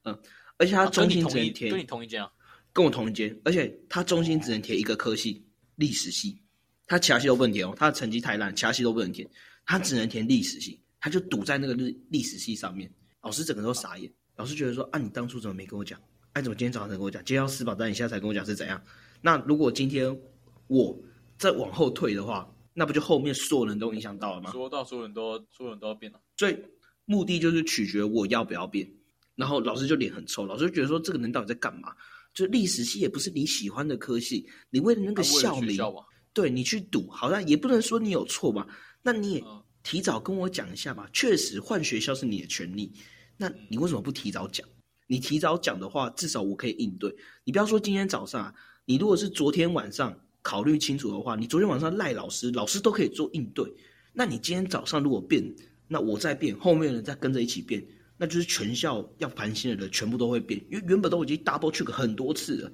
[0.03, 0.17] 嗯。
[0.57, 2.31] 而且他啊中心这一只能填跟你同一间啊？
[2.73, 6.41] 跟我同一间，而且他中心只能填一个科系，历史系，
[6.87, 9.29] 他其他系都不能填哦，他的成绩太烂，其他系都不能填，
[9.65, 12.91] 他只能填历史系，他就堵在那个历历史系上面。
[13.21, 15.99] 老师整个都傻眼，老师觉得说啊，你当初怎么没跟我讲？
[16.33, 17.21] 哎、啊，怎么今天早上才跟我讲？
[17.25, 18.81] 今天要撕保单，你现在才跟我讲是怎样？
[19.21, 20.17] 那如果今天
[20.67, 20.97] 我
[21.37, 24.49] 再往后退的话，那不就后面所有人都影响到了吗？
[24.51, 26.19] 说到所有人都所有人都要变了。
[26.37, 26.57] 所以
[27.05, 28.89] 目的就是取决我要不要变。
[29.35, 31.95] 然后老师就脸很臭，老师就觉得说这个人到底在干嘛？
[32.33, 35.93] 就历史系也不是你喜欢的科系，你为了那个校名，学校，
[36.33, 38.67] 对你去赌，好像也不能说你有错吧？
[39.03, 41.09] 那你也嗯提早跟我讲一下吧。
[41.11, 42.93] 确实换学校是你的权利，
[43.37, 44.67] 那你为什么不提早讲？
[45.07, 47.13] 你提早讲的话，至少我可以应对。
[47.43, 48.53] 你不要说今天早上啊，
[48.85, 53.65] 你如果是昨天晚上考虑清楚的话，你昨天晚上赖老师，老师都可以做应对。
[54.13, 55.43] 那你今天早上如果变，
[55.87, 57.85] 那我再变，后面的人再跟着一起变，
[58.21, 62.71] 那就是全校要盘心的人全部都会变，因为原本都已经 double check 很多次了，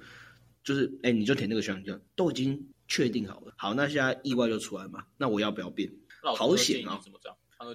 [0.62, 3.54] 就是哎，你就填那个学校，你就都已经确定好了。
[3.56, 5.90] 好，那现在意外就出来嘛，那我要不要变？
[6.22, 7.00] 好险啊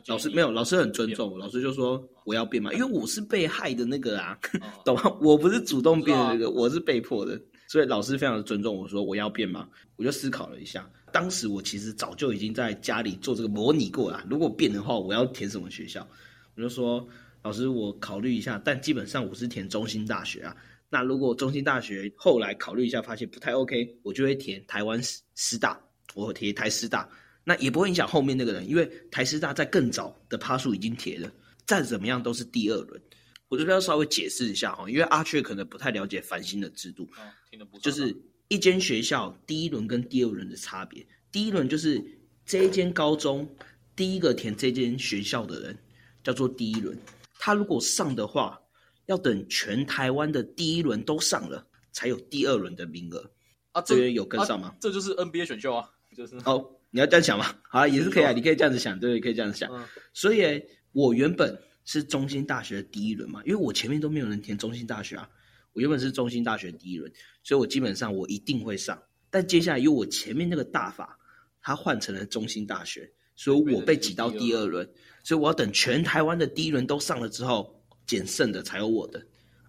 [0.07, 5.17] 老师没有，老师很尊重我，老师就说我要变嘛，因为我是被害的那个啊，哦 懂吗？
[5.19, 16.07] 我不是主动变的那我个，我是被迫的，所以老师非常的尊重我说我要变嘛，我就思考了一下，当时我其实早就已经在家里做这个模拟过了，如果变的话，我要填什么学校？
[16.55, 17.07] 我就说
[17.43, 20.56] 老师我考虑一下，但基本上我是填中兴大学啊。
[20.89, 25.79] 那如果中兴大学后来考虑一下，发现不太 OK，我就会填台湾师师大，
[26.13, 27.10] 我填台师大，
[27.43, 31.29] 那也不会影响后面那个人，因为台师大在更早的趴数已经填了，
[31.65, 33.01] 再怎么样都是第二轮。
[33.49, 37.10] 我这边要稍微解释一下哈，因为阿雀可能不太了解繁星的制度，
[37.51, 38.15] 听得不就是
[38.47, 41.06] 一间学校第一轮跟第二轮的差别。
[41.32, 42.03] 第一轮就是
[42.45, 43.47] 这一间高中
[43.95, 45.77] 第一个填这间学校的人
[46.23, 46.97] 叫做第一轮，
[47.43, 48.60] 他如果上的话。
[49.08, 53.29] 要等全台湾的第一轮都上了，才有第二轮的名额
[53.73, 53.82] 啊！
[53.82, 54.73] 这边有跟上吗？
[54.79, 57.53] 这就是 NBA 选秀啊，就是哦，你要这样想吗？
[57.63, 59.69] 好，也是可以啊，你可以这样子想，对，可以这样子想。
[60.13, 65.29] 所以，我原本是中心大学的第一轮嘛，因为我前面都没有人填中心大学啊，
[65.73, 67.12] 我原本是中心大学第一轮，
[67.43, 68.97] 所以我基本上我一定会上。
[69.29, 71.19] 但接下来，因为我前面那个大法，
[71.62, 73.12] 他换成了中心大学，
[73.43, 74.88] 所以我被挤到第二轮，
[75.23, 77.79] 所以我要等全台湾的第一轮都上了之后。
[78.06, 79.25] 减剩的才有我的，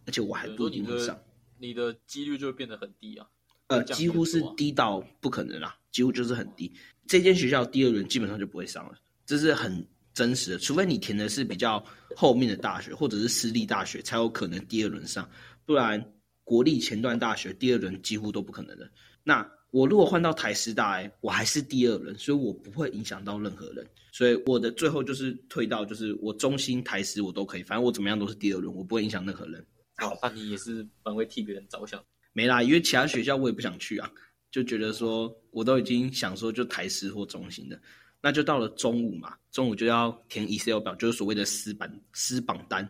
[0.07, 1.17] 而且我还不一定会上，
[1.57, 3.25] 你的几率就会变得很低啊。
[3.69, 6.75] 呃，几乎是低到不可能啦，几乎就是很低。
[7.07, 10.59] 这间学校第二轮基本上就不会上了，这是很真实的。
[10.59, 11.83] 除非你填的是比较
[12.17, 15.31] 后面的大学或者是私立大学，才有可能第二轮上，
[15.65, 18.91] 不然国立前段大学第二轮几乎都不可能的。
[19.23, 23.85] 那我如果换到台师大，我还是第二轮，所以我不会影响到任何人。
[24.13, 29.67] 所以我的最后就是退到，就是我中心台师我都可以，反正我怎么样都是第二轮，我不会影响任何人。
[29.97, 32.01] 好，那你也是蛮会替别人着想。
[32.33, 34.09] 没啦，因为其他学校我也不想去啊，
[34.53, 37.77] 就觉得说我都已经想说就台师或中心的，
[38.21, 42.89] 那就到了中午嘛，中午就要填 Excel 表，就是所谓的私榜私榜单，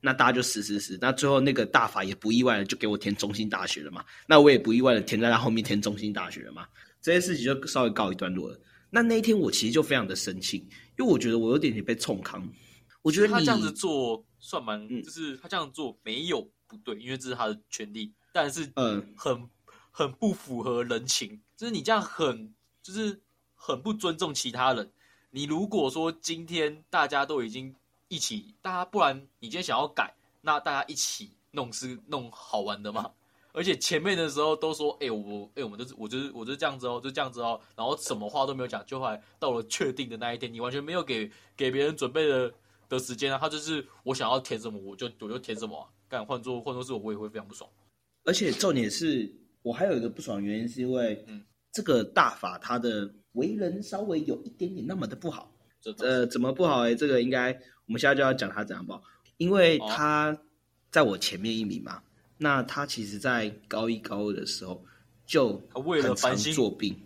[0.00, 6.66] 那大家就死死死，那最后那个大法也不意外的就给我填中心大学了嘛，那我也不意外的填在他后面填中心大学了嘛，
[7.02, 8.60] 这些事情就稍微告一段落了。
[8.90, 10.56] 那那一天我其实就非常的生气，
[10.98, 12.46] 因为我觉得我有点点被冲康。
[13.02, 19.48] 我觉得他这样子做算蛮，就是他这样做没有不对，因为这是他的权利，但是嗯，很
[19.90, 23.20] 很不符合人情，就是你这样很就是
[23.54, 24.90] 很不尊重其他人。
[25.30, 27.74] 你如果说今天大家都已经
[28.10, 33.08] 一起，大家不然你今天想要改，那大家一起弄是弄好玩的嘛？
[33.54, 42.52] 而且前面的时候都说，哎，我，哎，我们就是，我就是，我就是这样子哦，就这样子哦，然后什么话都没有讲，就来到了确定的那一天，你完全没有给给别人准备的
[42.88, 47.70] 的时间啊，他就是我想要填什么，我就我就填什么，干换做换做是我，我也会非常不爽。
[48.24, 55.52] 而且重点是我还有一个不爽原因，是因为，嗯，这个大法他的为人稍微有一点点那么的不好，
[55.98, 56.82] 呃，怎么不好？
[56.82, 57.52] 哎，这个应该
[57.90, 59.02] 我们现在就要讲他怎样报，
[59.36, 60.38] 因为他
[60.92, 62.00] 在我前面一名嘛。
[62.38, 64.86] 那他其实，在高一高二的时候，
[65.26, 66.96] 就为了翻新作弊，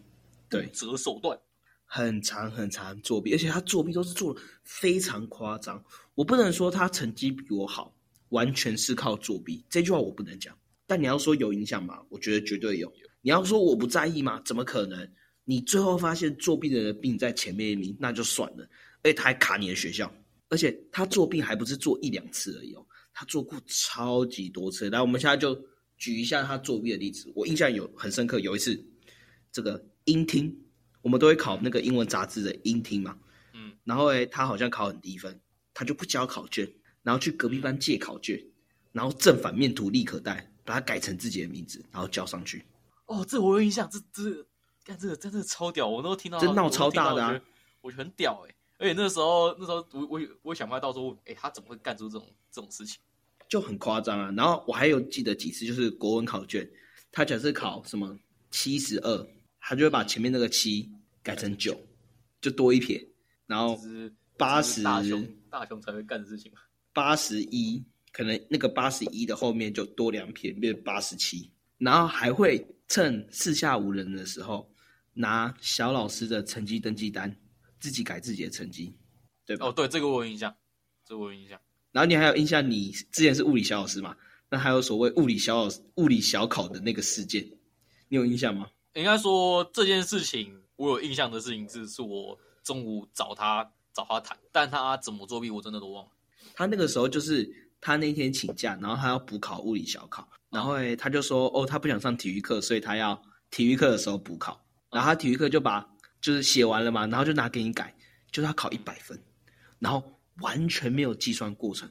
[0.51, 1.39] 对，折手段，
[1.87, 5.83] 很长很长作弊，而且他作弊都是做的非常夸张。
[6.15, 7.91] 我不能说他成绩比我好，
[8.29, 10.55] 完全是靠作弊，这句话我不能讲。
[10.87, 11.99] 但你要说有影响吗？
[12.11, 12.93] 我觉得绝对有。
[13.23, 14.39] 你要说我不在意吗？
[14.45, 15.11] 怎么可能？
[15.45, 18.69] 你最后发现作弊的人并在前面一名，那就算了。
[19.03, 20.13] 而且他还卡你的学校，
[20.55, 22.87] 而且他作弊还不是做一两次而已哦。
[23.13, 25.61] 他做过超级多次，来，我们现在就
[25.99, 27.29] 举一下他作弊的例子。
[27.35, 28.81] 我印象有很深刻，有一次，
[29.51, 30.57] 这个英听，
[31.03, 33.19] 我们都会考那个英文杂志的英听嘛，
[33.53, 35.41] 嗯，然后诶，他好像考很低分，
[35.73, 38.41] 他就不交考卷，然后去隔壁班借考卷，
[38.93, 42.65] 然后正反面图立可带，把它改成自己的名字，然后交上去。
[43.07, 44.47] 哦，这我有印象，这这
[44.85, 47.43] 干这个真的超屌，我都听到，真闹超大的，
[47.81, 48.55] 我觉得很屌哎。
[48.79, 53.01] 而且那时候，那时候我我我想不到说，哎，他怎么会干出这种这种事情？
[53.49, 54.33] 就很夸张啊！
[54.37, 56.69] 然后我还有记得几次，就是国文考卷，
[57.13, 58.19] 他假设考什么
[58.51, 59.29] 七十二，
[59.61, 60.91] 他就会把前面那个七
[61.23, 61.79] 改成九，
[62.41, 63.07] 就多一撇。
[63.47, 63.79] 然后
[64.37, 66.51] 八十大雄大雄才会干的事情
[66.95, 71.49] 八十一可能那个八十一的后面就多两撇，变八十七。
[71.77, 74.69] 然后还会趁四下无人的时候，
[75.13, 77.37] 拿小老师的成绩登记单。
[77.85, 78.97] 自己改自己的成绩，
[79.45, 79.67] 对吧？
[79.67, 80.57] 哦，对，这个我有印象，
[81.07, 81.61] 这个我有印象。
[81.93, 84.17] 然后你还有印象，你之前是物理小老师嘛？
[84.49, 87.47] 那还有所谓物理小老物理小考的那个事件，
[88.09, 88.71] 你有印象吗？
[88.95, 96.11] 应该说这件事情，我有印象的事情是，是我中午找他找他谈，但他怎么作弊，我真的都忘了。
[96.55, 97.47] 他那个时候就是
[97.83, 103.21] 他那天请假，然后他要补考物理小考，然后他就说，哦，他不想上体育课，所以他要
[103.51, 104.59] 体育课的时候补考，
[104.91, 105.87] 然后他体育课就把。
[106.25, 107.95] 就是写完了嘛，然后就拿给你改，
[108.33, 109.19] 就是他考一百分，
[109.79, 110.03] 然后
[110.41, 111.87] 完全没有计算过程。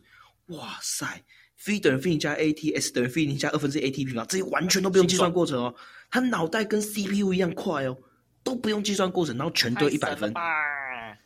[0.48, 1.24] 哇塞
[1.68, 5.76] ，v 等于 v 加 at，s 等于 v 零加二分之 at 平方，这些完全都不用计算过程哦。
[6.10, 7.96] 他脑袋跟 CPU 一样快哦，
[8.44, 10.34] 都不用计算过程，然后全对一百分，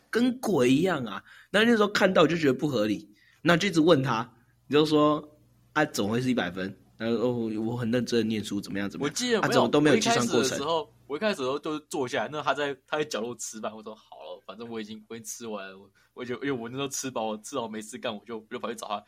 [0.10, 1.24] 跟鬼一样啊！
[1.50, 3.10] 那那时候看到就觉得不合理，
[3.42, 4.30] 那就一直问他，
[4.68, 5.26] 你就说
[5.72, 6.78] 啊，怎么会是一百分？
[6.98, 7.32] 然后哦，
[7.66, 9.10] 我很认真的念书，怎么样怎么样？
[9.10, 10.60] 我记得他怎么都没有计算过程
[11.08, 19.04] 我一开始的时候就是坐下来，那他在他在角落吃饭，我说好了，反正我已经我已经吃完了，我我就因为我那时候吃饱，吃饱没事干，我就我就跑去找他。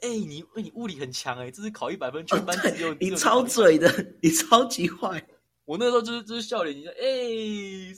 [0.00, 3.88] 哎、你你物理很强哎、这次考一百分，全班只有、哦你超嘴的，
[4.20, 5.24] 你超级坏。
[5.64, 7.94] 我那时候就是就是笑脸你说，哎、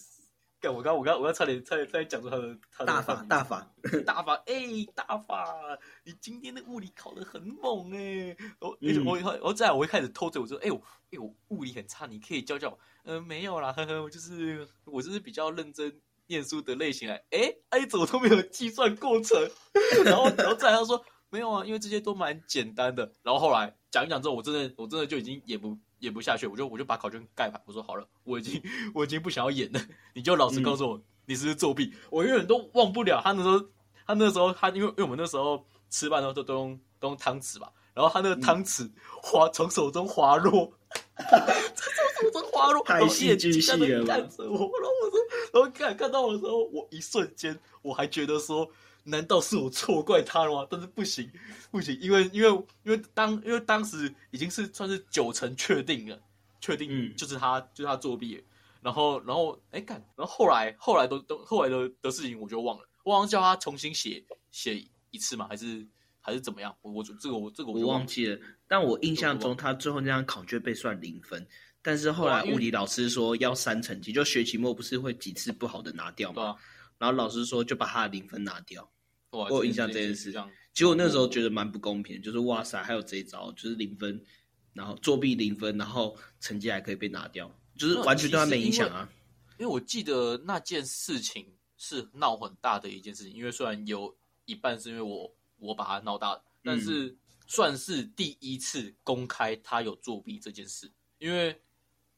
[0.65, 4.55] 干我刚我刚我刚差点差点差点讲出他的他的大法大法法，大法，哎、
[4.95, 9.05] 大法，你今天的物理考得很猛哎、我、嗯。
[9.05, 12.79] 我我我再来我一开始偷嘴，我说，哎、我哎、我物理很差，你可以教教我。
[13.03, 19.39] 嗯、没有啦，呵呵，我就是我就是比较认真念书的类型哎，哎、哎，怎么都没有计算过程，
[20.07, 23.13] 然后然后再来他说没有啊，因为这些都蛮简单的。
[23.23, 28.63] 然后后来讲一讲之后，我真的我真的就已经也不演不下去，我就我就把考卷盖牌，我说好了，我已经
[28.95, 29.81] 我已经不想要演了，
[30.15, 31.93] 你就老实告诉我、你是不是作弊。
[32.11, 33.59] 我永远都忘不了他那时候，
[34.07, 38.91] 他那时候他因为因为我们那时候吃饭的时候都都用都用汤匙吧，然后他那个汤匙
[39.23, 40.73] 滑从手中滑落。
[41.75, 44.69] 从手中滑落， 太戏剧性了看着我，然后
[45.03, 45.19] 我说，
[45.53, 48.69] 然后看看到我的时候，我一瞬间我还觉得说，
[49.05, 50.67] 难道是我错怪他了吗？
[50.71, 51.31] 但是不行，
[51.71, 52.49] 不行，因为因为
[52.85, 56.19] 因为当因为当时已经是算是九成确定了，
[56.61, 57.15] 确定嗯。
[57.15, 58.43] 就是他、就是他作弊，
[58.81, 65.87] 然后然后哎干，然后后来后来都都后来的的事情我就忘了，我好像叫他重新写写一次嘛，还是
[66.21, 66.75] 还是怎么样？
[66.81, 71.47] 我我这个我这个我我忘记了，但我印象中他最后那张考卷被算零分，
[71.83, 76.57] 但是后来物理老师说要删成绩，就学期末不是会几次不好的拿掉嘛，啊，
[76.97, 78.91] 然后老师说就把他的零分拿掉。
[79.37, 84.21] 哇我有印象这件事这样结果那时候觉得蛮不公平，就是哇塞，还有这一招，就是零分，
[84.73, 89.09] 然后作弊零分，然后成绩还可以被拿掉，就是完全对他没影响啊。
[89.57, 94.17] 因为我记得那件事情是闹很大的一件事情，因为虽然有
[94.47, 97.17] 一半是因为我我把它闹大，但是
[97.47, 100.91] 算是第一次公开他有作弊这件事。
[101.19, 101.57] 因为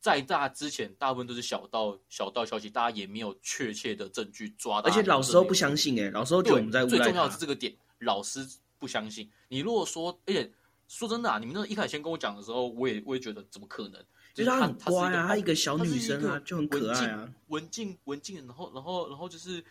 [0.00, 4.88] 在大之前，大部分都是小道小道消息，大家也没有确切的证据抓到。
[4.88, 7.38] 而且老师都不相信哎、老师都觉得我们在诬赖最重要的是。
[7.38, 8.46] 这个点，老师
[8.78, 9.30] 不相信。
[9.48, 10.52] 你如果说，而且
[10.86, 14.04] 说真的啊，你们那一开始先跟我讲的时候，我也我也觉得怎么可能？
[14.34, 17.28] 就是他很她乖啊，她她一个小女生啊，就很可爱啊。
[17.48, 19.64] 文静文静，然后然后然后就是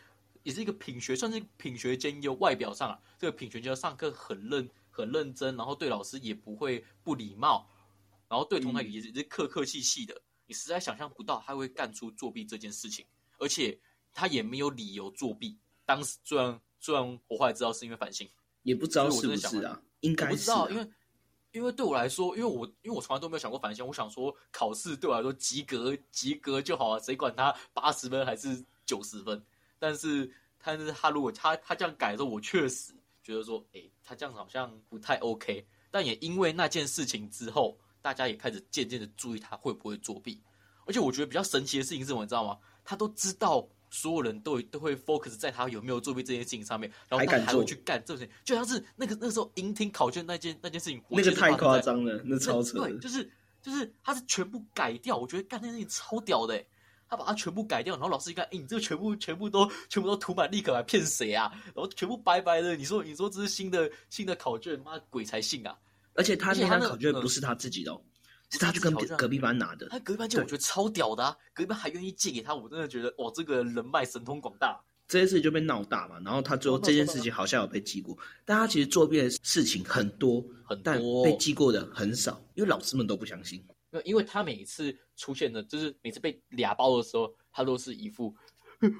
[0.43, 2.33] 也是一个品学，算是品学兼优。
[2.33, 7.69] 外表上啊，这个品学兼优，上课很认很认真，然后对老师也不会不礼貌，
[8.27, 10.19] 然后对同台也是客客气气的。
[10.47, 13.05] 你实在想象不到他会干出作弊这件事情，
[13.39, 13.79] 而且
[14.13, 15.57] 他也没有理由作弊。
[15.85, 18.29] 当时虽然虽然我后来知道是因为反省，
[18.63, 19.81] 也不知道是不是啊？
[20.01, 20.89] 应该是、不知道，啊，因为
[21.51, 29.43] 因为对我来说，因为我因为我从来都没有想过反省，我想说考试对我来说及格及格就好啊，谁管他八十分还是九十分？
[29.79, 30.31] 但是
[30.63, 35.65] 但是他如果他他这样改的时候，我确实觉得说，诶，他这样好像不太 OK。
[35.89, 40.39] 但也因为那件事情之后，大家也开始渐渐的注意他会不会作弊。
[40.85, 42.55] 而且我觉得比较神奇的事情是什么，你知道吗？
[42.83, 53.27] 他都知道所有人都都会 focus 在他有没有作弊这件事情上面，然后他还会去干这件事情，就像是那个那时候英听考卷那件那件事情，那个太夸张了，那超扯对，就是
[53.63, 56.67] 就是他是全部改掉，我觉得干那件事情超屌的欸，
[57.09, 61.51] 他把它全部改掉，然后老师一看，哎、你这个全部全部都全部都涂满立可白，骗谁啊？
[61.73, 65.75] 然后全部白白的，你说你说这是新的新的考卷，妈鬼才信啊！
[66.15, 68.01] 而且他那那张考卷嗯不是他自己的、哦，
[68.49, 69.88] 是他他去跟隔壁班拿的。
[69.89, 74.82] 他隔壁班借我觉得超屌的啊，隔壁班还愿意借给他，我真的觉得哇，这个人脉神通广大。
[75.08, 83.63] 这件事情就被闹大嘛，然后他最后这件事情好像有被记过，但他其实作弊的事情很多，很但多被记过的很少，因为老师们都不相信。
[84.04, 88.35] 因为他每一次出现的，就是每次被俩包的时候，他都是一副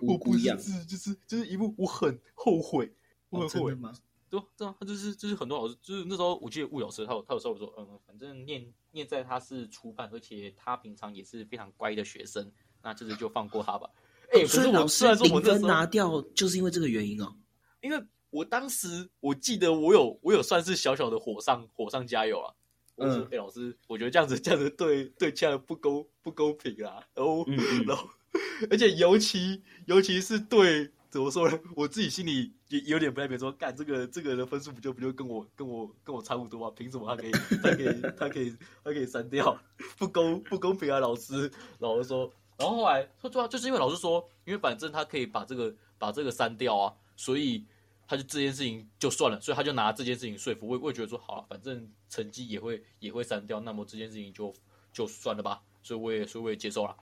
[0.02, 2.94] 无辜样是就是就是一副我很后悔，
[3.30, 3.76] 我哦，很后悔。
[3.76, 3.92] 吗？
[4.30, 12.52] 对啊，对啊，他就是就是很多老师，就是那时候我记得物理老师他有他有稍微说，嗯，反正念念在他是初班，而且他平常也是非常乖的学生，
[12.82, 13.90] 那这次就放过他吧。
[14.34, 17.36] 哎、所以老师虽然说我零分那时候拿掉，就是因为这个原因哦。
[17.82, 22.54] 因为我当时我记得我有我有算是小小的火上火上加油啊。
[22.96, 27.04] 我说：“嗯哎、老师，我觉得这样子这样子对对其他人不公不公平啊。
[27.14, 28.08] 然后、嗯嗯然后
[28.72, 31.58] 而且尤其尤其是对怎么说呢？
[31.78, 36.74] 我自己心里也有点不太平，说干这个这个人的分数不就不就跟我跟我跟我差不多吗？
[36.76, 39.58] 凭什么他可以他可以他可以他可以删掉？
[39.98, 41.00] 不公不公平啊！
[41.00, 41.50] 老师
[41.80, 47.64] 老师说，然后后来说对啊，就是因为老师说，因为反正他可以把这个把这个删掉啊，所以
[48.06, 54.54] 他就这件事情就算了，所以他就拿这件事情说服我，我也觉得说好了，反正成绩也会也会删掉，那么这件事情就
[54.92, 56.94] 就算了吧，所以我也所以我也接受了。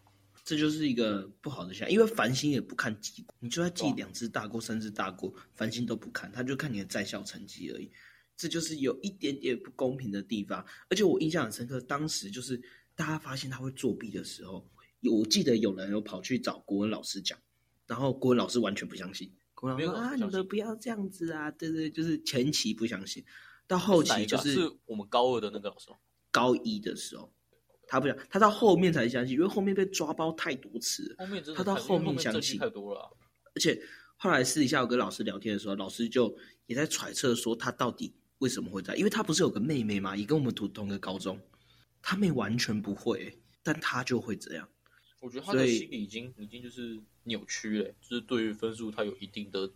[0.45, 7.89] 这就是一个不好的现象，因为繁星也不看绩，你就算记两只大过、三只大过，繁星都不看，他就看你的在校成绩而已。
[8.35, 10.65] 这就是有一点点不公平的地方。
[10.89, 12.61] 而且我印象很深刻，当时就是
[12.93, 14.67] 大家发现他会作弊的时候，
[15.03, 17.39] 我记得有人有跑去找国文老师讲，
[17.87, 23.23] 然后国文老师完全不相信，国文老师说啊，你们不要这样子啊，对对，就是前期不相信，
[23.65, 25.89] 到后期就是是我们高二的那个老师，
[26.31, 27.31] 高一的时候。
[27.87, 33.09] 他不想，他到后面才相信，因为后面被抓包太多次，后面他到后面相信太多了。
[33.55, 33.79] 而且
[34.15, 41.39] 后来私底下我跟老师聊天的时候，老师就也在揣测说他到底为什么会在，因为他不是有个妹妹嘛，也跟我们读同个高中，
[42.01, 44.67] 他妹完全不会，但他就会这样。
[45.19, 49.69] 我觉得他的心理已经已经就是扭曲了，就是对于分数他有一定的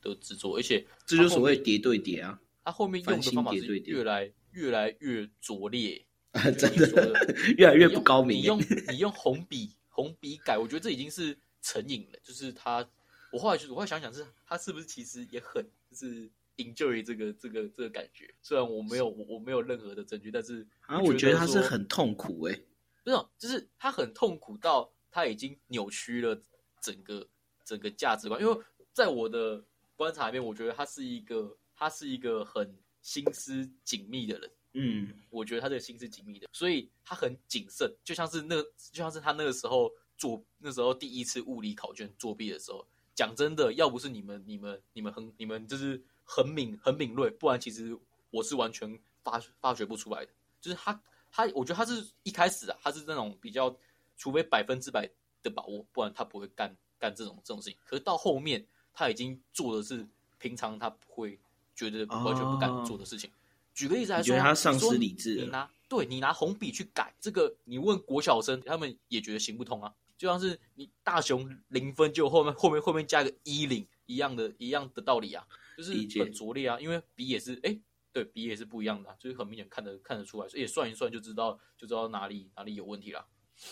[0.00, 6.06] 的执着，而且这就所谓叠对叠啊，他后面用的方法是越来越来越拙劣。
[6.58, 7.12] 真的
[7.56, 8.38] 越来越不高明。
[8.38, 8.60] 你用
[8.90, 12.18] 你用红笔红笔改，我觉得这已经是成瘾了。
[12.22, 12.86] 就是他，
[13.32, 18.32] 我后来就我会想想，是他是不是其实也很就是 enjoy 这个这个这个感觉。
[18.42, 22.60] 虽然我没有我我没有任何的证据，但是啊，我觉得他是很痛苦哎，
[23.04, 26.40] 不是，就是他很痛苦到他已经扭曲了
[26.80, 27.26] 整个
[27.64, 28.40] 整个价值观。
[28.40, 28.58] 因为
[28.92, 29.64] 在我的
[29.94, 34.50] 观察里面，我觉得他是一个他是一个很心思紧密的人。
[34.78, 42.86] 嗯，我觉得他这个心是紧密的，所以他很谨慎，就像是那，就像是他那个时候做那时候第一次物理考卷作弊的时候。
[43.14, 47.98] 讲真的，要不是你们、你们、你们很、你们就是很敏、很敏锐，不然其实
[48.30, 50.30] 我是完全发发掘不出来的。
[50.60, 51.02] 就是他，
[51.32, 53.74] 他，我觉得他是一开始啊，他是那种比较，
[54.18, 55.08] 除非百分之百
[55.42, 57.78] 的把握，不然他不会干干这种这种事情。
[57.86, 60.06] 可是到后面，他已经做的是
[60.36, 61.40] 平常他不会
[61.74, 63.30] 觉得完全不敢做的事情。
[63.76, 65.34] 举个例子来说，他丧失理智。
[65.34, 69.94] 你拿对你拿红笔去改这个，你问国小生，他们也觉得行不通啊。
[70.16, 75.46] 就像是你大雄零分，就后面后面后面加个一零一样的一样的道理啊，
[75.76, 76.80] 就是很拙劣啊。
[76.80, 77.78] 因为笔也是哎，
[78.14, 83.26] 对笔也是不一样的，就是很明显看得看得出来，所以算一算就知道就知道哪里哪里有问题了。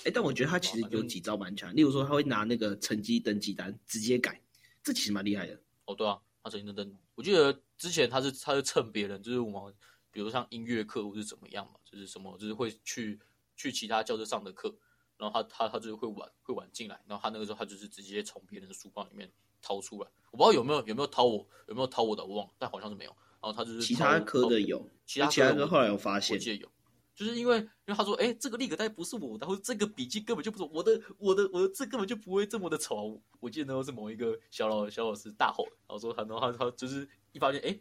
[0.04, 4.38] 哎，但我觉得他其实有几招蛮强，例如说他会拿那个成绩登记单直接改，
[4.82, 5.58] 这其实蛮厉害的。
[5.86, 9.74] 哦，对啊，他成绩登登，我记得之前他是他是蹭别人，就是我们。
[10.14, 13.18] 比如像音乐课或是怎么样嘛，就是什么，就是会去
[13.56, 14.72] 去其他教室上的课，
[15.18, 19.28] 然后他他他就是会晚会晚进来，然后他那个时候他就是直接从别人的书包里面
[19.60, 23.10] 掏出来，我不知道有没有有没有掏我有没有掏我的，我忘了，但好像是没有。
[23.42, 26.70] 然后他就是其他科的有，其他其他科后来有发现，我记得有，
[27.16, 33.20] 就是因为因为他说，哎，这个立可带不是我的，或者这个笔记根本就不是我的，我的我的这根本就不会这么的丑。
[33.40, 37.76] 我记得那时候是某一个小老小老师大吼，然后说他，然后他他就是一发现，哎。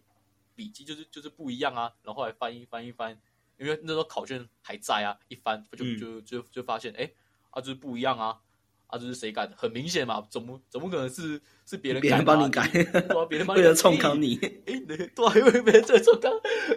[0.56, 3.18] 笔记就是就是不一样啊，然后后来翻一翻一翻，
[3.58, 7.12] 因为那时候考卷还在啊，一翻就就就就发现，哎，
[7.52, 8.40] 啊就是不一样啊，
[8.88, 9.56] 啊这是谁改的？
[9.56, 12.68] 很明显嘛，怎么怎么可能是是别人别人帮你改？
[12.68, 16.32] 对啊，别人帮你 为了冲康你，哎，对啊，因为别人在冲康，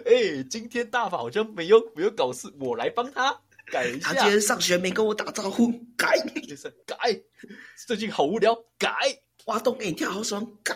[0.05, 3.39] 哎，今天大法好像没有没有搞事，我来帮他
[3.71, 4.13] 改一下。
[4.13, 6.17] 他今天上学没跟我打招呼，改，
[6.85, 7.21] 改，
[7.85, 8.91] 最近好无聊，改，
[9.45, 10.75] 挖洞给你跳好爽，改。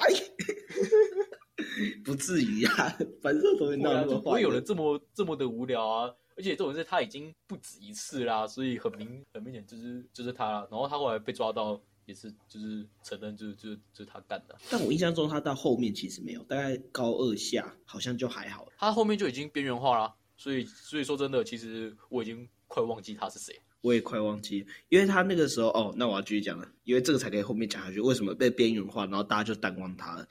[2.04, 6.14] 不至于啊，反正都会闹那么不会有人这么这么的无聊啊！
[6.38, 10.68] 而且这种事他已经不止一次啦，所以很明很明显就是就是他。
[10.72, 14.56] 然后他后来被抓到，也是就是承认就是就是就是他干的。
[14.70, 18.72] 但我印象中他到后面其实没有，大概高二下好像就还好了。
[18.78, 23.54] 他后面就已经边缘化了，所以所以说真的，其实我已经快忘记他是谁。
[23.82, 28.00] 我也快忘记，因为他那个时候哦，那我要继续讲了，因为这个才可以后面讲下去。
[28.00, 30.28] 为什么被边缘化，然后大家就淡忘他了。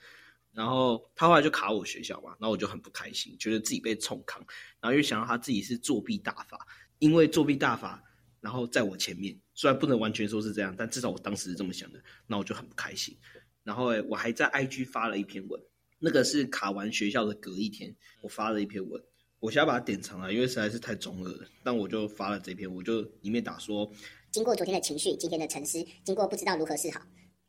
[0.53, 4.45] 然后他后来就卡我学校嘛，然后我就很不开心，觉得自己被冲康，
[4.79, 6.67] 然后又想到他自己是作弊大法，
[6.99, 8.03] 因为作弊大法，
[8.41, 13.17] 然后在我前面，虽然不能完全说是这样，但至少我当时是这么想的，那我就很不开心。
[13.63, 15.61] 然后我还在 IG 发了一篇文，
[15.99, 19.01] 那个是卡完学校的隔一天，我发了一篇文，
[19.39, 23.89] 我现在把它典藏了，因为实在是太中二了，但我就发了这篇，我就里面打说，
[24.31, 26.99] 经过昨天的情绪，今天的沉思，经过不知道如何是好。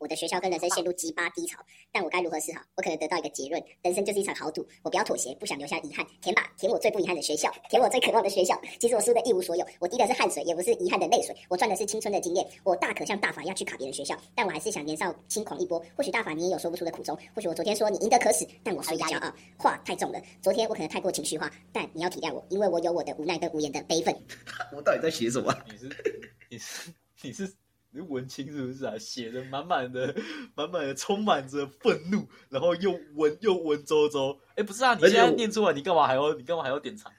[0.03, 1.57] 我的学校跟人生陷入鸡巴低潮，
[1.89, 2.61] 但我该如何是好？
[2.75, 8.61] 我可能得到一个结论：人生就是一场豪赌，我不要妥协，不想留下遗憾，填吧，填我最不遗憾的学校，填我最渴望的学校。
[8.81, 12.45] 其实我输的一无所有，我滴的是汗水，也不是遗憾的泪水，我赚的是青春的经验。
[12.65, 15.81] 我大可像大法一样去卡别人学校，但我还是想年少轻狂一波。
[15.95, 20.21] 或许大法你也有说不出的苦衷，或许我昨天说你赢得可耻，但我说骄傲，话太重了。
[20.41, 24.13] 昨天我可能太过情绪化，但你要体谅我，因为我有我的无奈跟无言的悲愤。
[24.75, 25.55] 我到底在写什么？
[25.71, 25.89] 你是
[26.49, 27.62] 你是你是。
[27.93, 28.97] 你文青是不是啊？
[28.97, 30.15] 写的满满的、
[30.55, 34.35] 满满的，充满着愤怒，然后又文又文绉绉。
[34.55, 36.33] 哎，不是啊，你现在念出来，你干嘛还要？
[36.33, 37.11] 你干嘛还要点茶？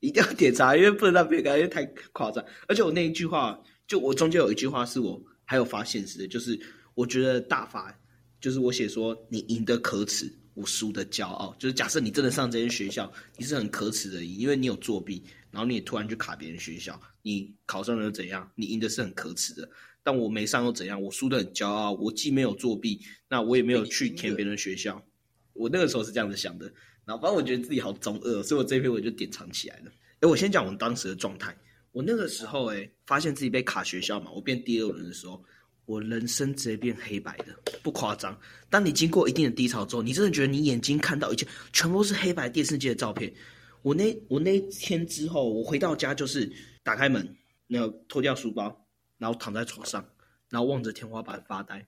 [0.00, 2.44] 一定要点茶，因为不能让别人感觉太夸张。
[2.66, 6.58] 而且我那一句话，就我中间有一句话是我还有发现实的，就是
[6.94, 7.96] 我觉得大法
[8.40, 11.54] 就是我写说你赢得可耻，我输的骄傲。
[11.58, 15.22] 就是假设你真的上这间学校，你是很可耻的，因为你有作弊，
[15.52, 18.50] 然后你也突然去卡别人学校，你考上了又怎样？
[18.56, 19.68] 你赢的是很可耻的。
[20.06, 21.02] 但我没上又怎样？
[21.02, 25.04] 我输的很骄傲，我既没有作弊，那我也没有去填别人学校。
[25.52, 26.72] 我那个时候是这样子想的，
[27.04, 29.90] 然后反正我觉得自己好中二，所以我这篇我就典藏起来了。
[30.20, 31.52] 哎，我先讲我们当时的状态。
[31.90, 35.42] 我那个时候哎，发现自己被卡学校嘛，我变第二轮的时候，
[35.86, 37.46] 我人生直接变黑白的，
[37.82, 38.38] 不夸张。
[38.70, 43.34] 当你经过一定的低潮之后，你真的觉得你眼睛看到一切全部是黑白电视机的照片。
[43.82, 46.48] 我那我那天之后，我回到家就是
[46.84, 47.28] 打开门，
[47.66, 48.85] 然后脱掉书包。
[49.18, 50.04] 然后躺在床上，
[50.48, 51.86] 然后望着天花板发呆，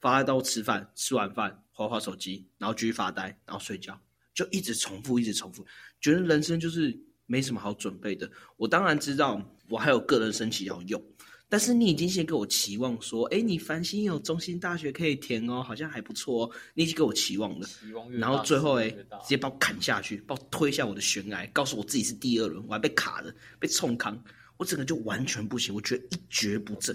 [0.00, 3.98] 发呆到吃饭，吃完饭划划手机，然后继续发呆，然后睡觉，
[4.34, 5.66] 就一直重复，一直重复，
[6.00, 8.30] 觉得人生就是没什么好准备的。
[8.56, 11.02] 我当然知道我还有个人申请要用，
[11.48, 17.66] 但是你已经先给我期望说，哎，你繁星有中心大学可以填哦，好像还不错哦，你已经给我期望了。
[18.12, 24.22] 然后最后哎，直接把我砍下去，把我推下我的悬崖，告诉我自己是第二轮，我还被卡了，被冲康。
[24.58, 26.94] 我整个就完全不行，我觉得一蹶不振，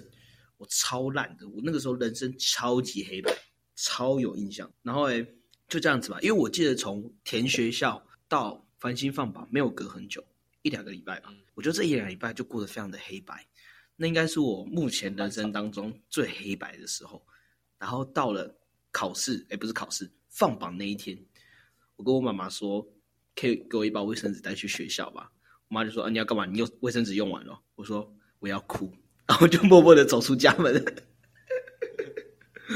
[0.57, 1.47] 我超烂的。
[1.47, 3.35] 我那个时候人生超级黑白，
[3.75, 4.71] 超有印象。
[4.83, 5.25] 然后诶，
[5.67, 10.23] 就这样子吧，因为我记得从填学校到繁星放榜没有隔很久，
[10.61, 11.33] 一两个礼拜吧。
[11.55, 13.47] 我觉得这一两个礼拜就过得非常的黑白，
[13.95, 17.25] 那应该是我目前人生当中最黑白的时候。
[17.79, 18.53] 然后到了
[18.91, 21.17] 考试，哎，不是考试，放榜那一天，
[21.95, 22.85] 我跟我妈妈说，
[23.35, 25.31] 可以给我一包卫生纸带去学校吧。
[25.69, 26.45] 我妈就说：“啊，你要干嘛？
[26.45, 28.91] 你用卫生纸用完了。”我说：“我要哭。”
[29.25, 30.73] 然后就默默的走出家门。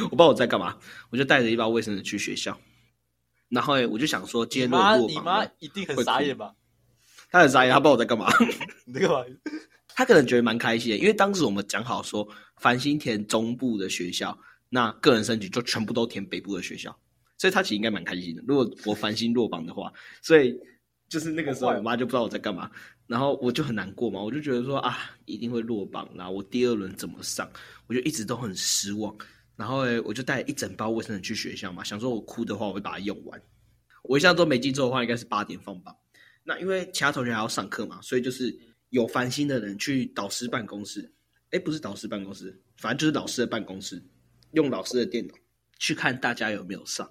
[0.03, 0.77] 我不知道我在干嘛，
[1.09, 2.59] 我就带着一包卫生纸去学校。
[3.49, 6.53] 然后我就想说，今天落榜你妈一定很傻眼吧？
[7.29, 8.27] 她很傻眼，她不知道我在干嘛。
[8.85, 9.25] 你在干嘛？
[9.95, 12.27] 他可能觉得蛮开心的，因为当时我们讲好说，
[12.57, 14.37] 繁星填中部的学校，
[14.69, 16.97] 那个人申请就全部都填北部的学校，
[17.37, 18.43] 所以她其实应该蛮开心的。
[18.47, 20.57] 如果我繁星落榜的话，所以。
[21.09, 22.69] 就是那个时候，我妈就不知道我在干嘛，
[23.07, 27.49] 然后我就很难过嘛，我就觉得说啊，一定会落榜啦，我第二轮怎么上？
[27.87, 29.15] 我就一直都很失望。
[29.55, 33.41] 然后诶，我就带一整包卫生纸去学校嘛，想说我哭的话，我会把它用完。
[34.03, 35.95] 我印象中没记错的话，应该是八点放榜。
[36.43, 38.53] 那因为其他同学还要上课嘛，所以就是
[38.89, 41.09] 有烦心的人去导师办公室，
[41.51, 44.03] 哎，不是导师办公室，反正就是老师的办公室，
[44.51, 45.33] 用老师的电脑
[45.79, 47.09] 去看大家有没有上。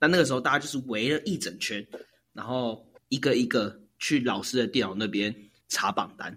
[0.00, 1.86] 那那个时候大家就是围了一整圈，
[2.32, 2.82] 然后。
[3.08, 5.34] 一个一个去老师的电脑那边
[5.68, 6.36] 查榜单，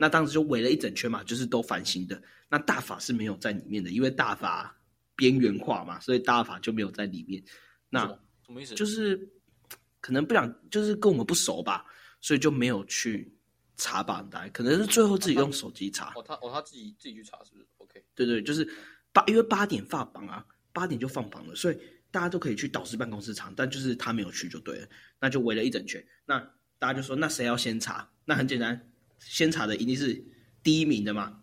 [0.00, 2.20] 那当时就围了一整圈嘛，就是都繁星的。
[2.48, 4.76] 那大法是没有在里面的，因为大法
[5.14, 7.42] 边缘化嘛，所以大法就没有在里面。
[7.88, 8.06] 那
[8.44, 8.74] 什么意思？
[8.74, 9.28] 就是
[10.00, 11.84] 可能不想，就是跟我们不熟吧，
[12.20, 13.32] 所以就没有去
[13.76, 14.50] 查榜单。
[14.52, 16.12] 可能是最后自己用手机查。
[16.14, 18.04] 哦，他哦他自己自己去查是不是？OK。
[18.14, 18.68] 对对，就是
[19.12, 21.78] 八，因为八点发榜啊，八点就放榜了，所以。
[22.16, 24.88] 大家都可以去导师办公室查，但就是他没有去就对了，
[25.20, 26.02] 那就围了一整圈。
[26.24, 26.38] 那
[26.78, 28.08] 大家就说，那谁要先查？
[28.24, 30.24] 那很简单，先查的一定是
[30.62, 31.38] 第一名的嘛，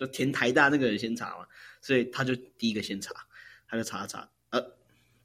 [0.00, 1.46] 就填台大那个人先查嘛，
[1.82, 3.14] 所以他就第一个先查，
[3.68, 4.58] 他就查查，呃，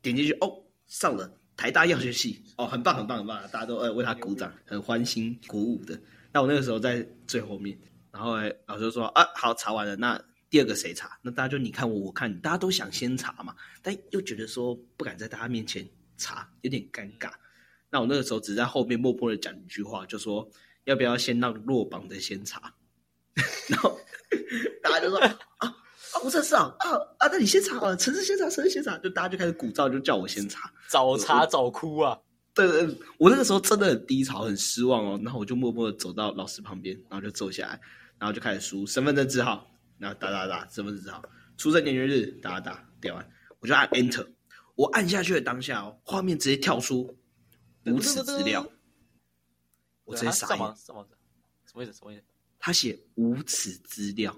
[0.02, 5.98] 点进去哦，上了台大药学系，哦，很棒很棒很棒，大家都呃为他鼓掌，很欢欣鼓舞的。
[6.34, 7.80] 那我那个时候在最后面，
[8.12, 8.36] 然后
[8.66, 10.22] 老师说啊，好，查完了，那。
[10.50, 11.18] 第二个谁查？
[11.22, 15.88] 那大家就你看我，我看你，大家都想先查嘛，但又觉得说不敢在大家面前
[16.18, 17.32] 查，有点尴尬。
[17.90, 20.50] 那我那个时候只在后面默默的讲一句话，就说
[20.86, 22.74] 要不要先让落榜的先查？
[23.70, 24.00] 然后
[24.82, 25.76] 大家就说啊啊，
[26.22, 32.18] 不是是啊啊啊，那你先查啊，陈志先查，陈志先查，就大家就开始鼓噪，就叫我先查，早查早哭啊。
[32.56, 35.20] 对对，我那个时候真的很低潮，很失望哦。
[35.24, 37.80] 然后我就默默的走到老师旁边，然后就坐下来，
[38.18, 39.66] 然后就开始输身份证字号。
[40.00, 41.22] 然后打打打，身份证号，
[41.58, 43.30] 出生年月日，打打打，点完，
[43.60, 44.26] 我就按 Enter。
[44.76, 47.18] 我按下去的当下哦，画面直接跳出
[47.86, 48.66] 无此资料，
[50.06, 50.76] 我直接傻眼。
[50.78, 50.94] 什
[51.76, 51.94] 么意思？
[51.94, 52.24] 什么意思？
[52.58, 54.36] 他写无此资料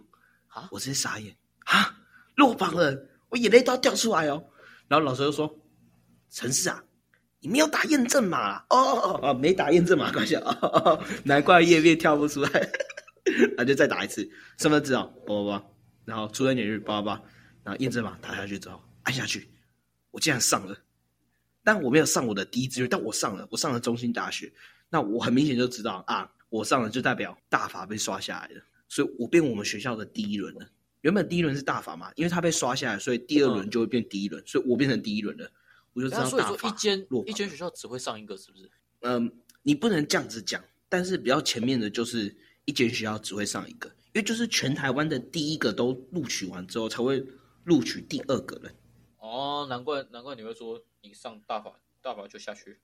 [0.47, 0.67] 啊！
[0.71, 1.35] 我直接傻眼
[1.65, 1.95] 啊！
[2.35, 4.43] 落榜了，我眼泪都要掉出来哦。
[4.87, 5.59] 然后老师就说
[6.29, 6.83] ：“陈氏啊，
[7.39, 12.49] 你没有打验证码哦哦哦，没打验证码，关系啊，难怪页面跳不出来。”
[13.55, 15.65] 那就再打一次身份证啊，叭叭叭，
[16.05, 17.23] 然后出生年月日叭叭叭，
[17.63, 19.47] 然后验证码打下去之后按下去，
[20.09, 20.75] 我竟然上了，
[21.63, 24.51] 但我没有上我的第一志愿，但我上了，我上了中心大学，
[24.89, 30.67] 那我很明显就知道啊，我上了就代表大法被刷下来了，所以我变我们学校的第一轮了。
[31.01, 35.47] 原本第一轮是大法嘛，因为他被刷下来，所以第二轮就会变第一轮，所以我变成第一轮了，
[35.93, 36.69] 我就知道大法。
[36.69, 38.69] 一间一间学校只会上一个，是不是？
[39.01, 42.35] 嗯，你不能这样子讲，但是比较前面的就是。
[42.71, 47.21] 一间学校只会上一个，因为就是全台湾的第一个都录取完之后，才会
[47.65, 48.73] 录取第二个人。
[49.17, 52.79] 哦，难怪难怪你会说你上大法大法就下去。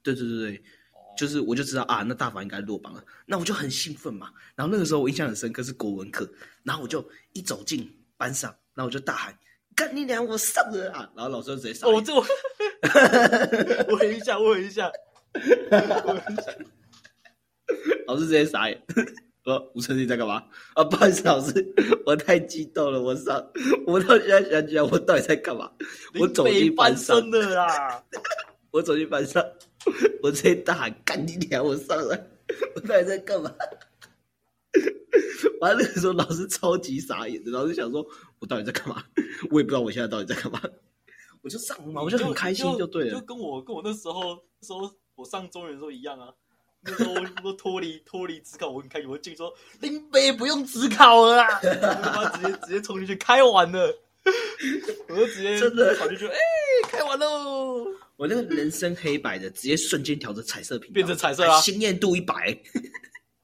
[0.00, 0.58] 对对对对，
[0.92, 4.32] 哦，就是我就知道啊，那大法应该落榜了，那我就很兴奋嘛。
[4.54, 6.32] 然后那个时候我印象很深刻是国文课，
[6.62, 9.36] 然后我就一走进班上，然后我就大喊
[9.74, 12.24] ：“干你娘，我上了啊！”然后老师就直接傻眼哦，这我
[13.92, 14.88] 我有印象，我有印象。
[18.06, 18.80] 老师直接傻眼，
[19.44, 20.42] 说：“吴成你在干嘛？”
[20.74, 21.74] 啊，不好意思，老师，
[22.06, 23.44] 我太激动了，我上，
[23.86, 25.70] 我到现在想起来，我到底在干嘛？
[26.18, 28.04] 我走进班上，真的啦！
[28.70, 29.44] 我走进班上，
[30.22, 31.64] 我直接大喊：“干你娘！
[31.64, 32.26] 我上来，
[32.74, 33.52] 我到底在干嘛？”
[35.60, 38.06] 完了那个时候，老师超级傻眼的，老师想说
[38.40, 39.04] ：“我到底在干嘛？
[39.50, 40.60] 我也不知道我现在到底在干嘛。”
[41.42, 43.18] 我就上嘛，我就很开心，就对了。
[43.18, 46.32] 就跟我跟我那时候那时候我上中原的时候一样啊。
[46.84, 47.14] 那时候
[47.44, 53.94] 我脱离脱离职考，我很开心，我进说林北不用职考了啦，我直接直接冲进去开完了，
[55.08, 56.36] 我就直接真的跑进去，哎、
[56.88, 57.86] 开完喽！
[58.16, 62.56] 我那个人生黑白的，直接瞬间调成彩色频道，变成彩色啊鲜艳度一百，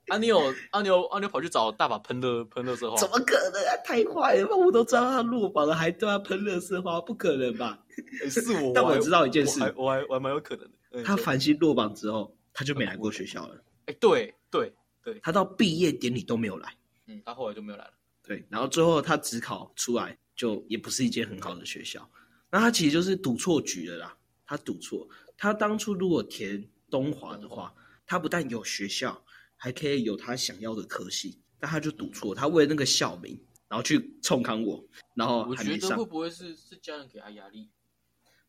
[0.08, 2.96] 啊，你有啊，你有啊，你有跑去找大把喷的喷热色花？
[2.96, 3.76] 怎么可能啊？
[3.84, 4.56] 太坏了吧！
[4.56, 7.78] 我都知道他落榜了，还对他喷热色花，不可能吧？
[8.22, 10.70] 欸是我，但我知道一件事我还我还蛮有可能的。
[10.92, 16.76] 嗯他说繁星落榜之后，他就没来过学校了，哎、对对对，他到毕业典礼都没有来。
[17.06, 17.92] 嗯，他后来就没有来了。
[18.24, 22.10] 对，然后最后他只考出来，就也不是一间很好的学校。
[22.50, 25.08] 那他其实就是赌错局了啦，他赌错。
[25.36, 27.72] 他当初如果填东华的话，
[28.04, 34.84] 他不但有学校，还可以有他想要的科系，但他就赌错，他为了那个校名，然后去冲康我，
[35.14, 37.70] 然后我觉还没上得会不会是是家人给他压力？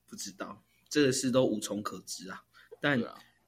[0.07, 2.41] 不知道，这个事都无从可知啊。
[2.81, 2.99] 但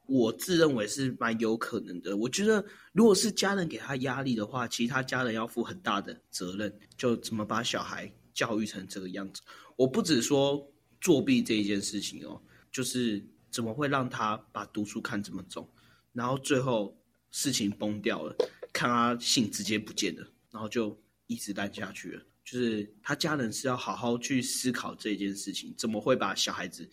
[0.06, 2.18] 我自认为是蛮有可能的。
[2.18, 9.42] 我觉得，如果是家人给他压力的话，其他家人要负很大的责任，就怎么把小孩教育成这个样子。
[9.78, 12.42] 我不只说作弊这一件事情哦，
[12.72, 15.68] 就是怎么会让他把读书看这么重，
[16.14, 16.96] 然后最后
[17.32, 18.36] 事情崩掉了，
[18.74, 22.22] 看他信直接不见了，然后就一直烂下去了。
[22.44, 26.90] 就是他家人是要好好去思考这件事情，怎么会把小孩子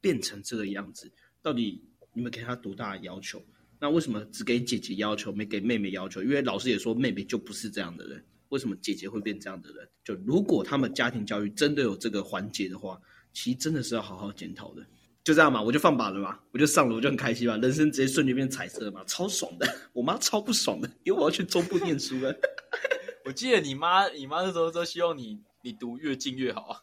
[0.00, 1.12] 变成这个样子？
[1.42, 3.42] 到底你们给他多大的要求？
[3.78, 6.22] 那为什么只给姐姐要求，没给妹妹要求？
[6.22, 9.88] 因为老师也说妹妹就不是这样的人，为什么姐姐会变这样的人？
[10.04, 13.00] 就如果他们家庭教育真的有这个环节的话，
[13.32, 14.86] 其实真的是要好好检讨的。
[15.24, 19.66] 就这样嘛，我就放靶了嘛，我就上了，我就很开心嘛，人生直接瞬间变彩色嘛，超爽的。
[19.92, 22.34] 我妈超不爽的，因为我要去中部念书了。
[23.24, 26.80] 我记得你妈，你妈那时候都希望你你读越近越好啊。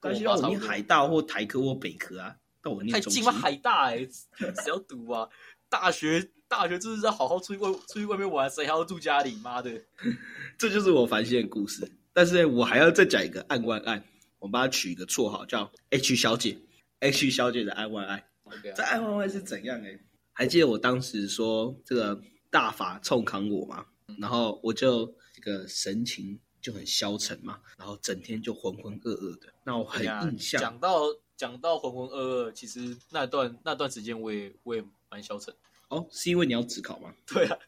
[0.00, 4.06] 但希望我念海大或台科或北科啊，但我念太近了，海大哎、
[4.38, 5.28] 谁要读啊？
[5.68, 9.34] 大学大学就是要好好出去外出去外面玩，谁还要住家里？
[9.42, 9.70] 妈的！
[10.58, 11.90] 这就是我烦心的故事。
[12.12, 14.04] 但是呢，我还要再讲一个案外案，
[14.38, 16.58] 我帮他取一个绰号叫 H 小姐
[17.00, 18.22] ，H 小姐的案外案。
[18.44, 19.98] OK 啊这案外案是怎样哎？
[20.34, 23.86] 还记得我当时说这个大法冲扛我吗？
[24.20, 29.50] 然后我就这个神情就很消沉嘛，然后整天就浑浑噩噩的。
[29.64, 31.00] 那我很印象，讲到
[31.42, 35.52] 讲到浑浑噩噩，其实那段那段时间我也我也蛮消沉。
[35.88, 37.12] 哦，是因为你要自考吗？
[37.26, 37.58] 对啊，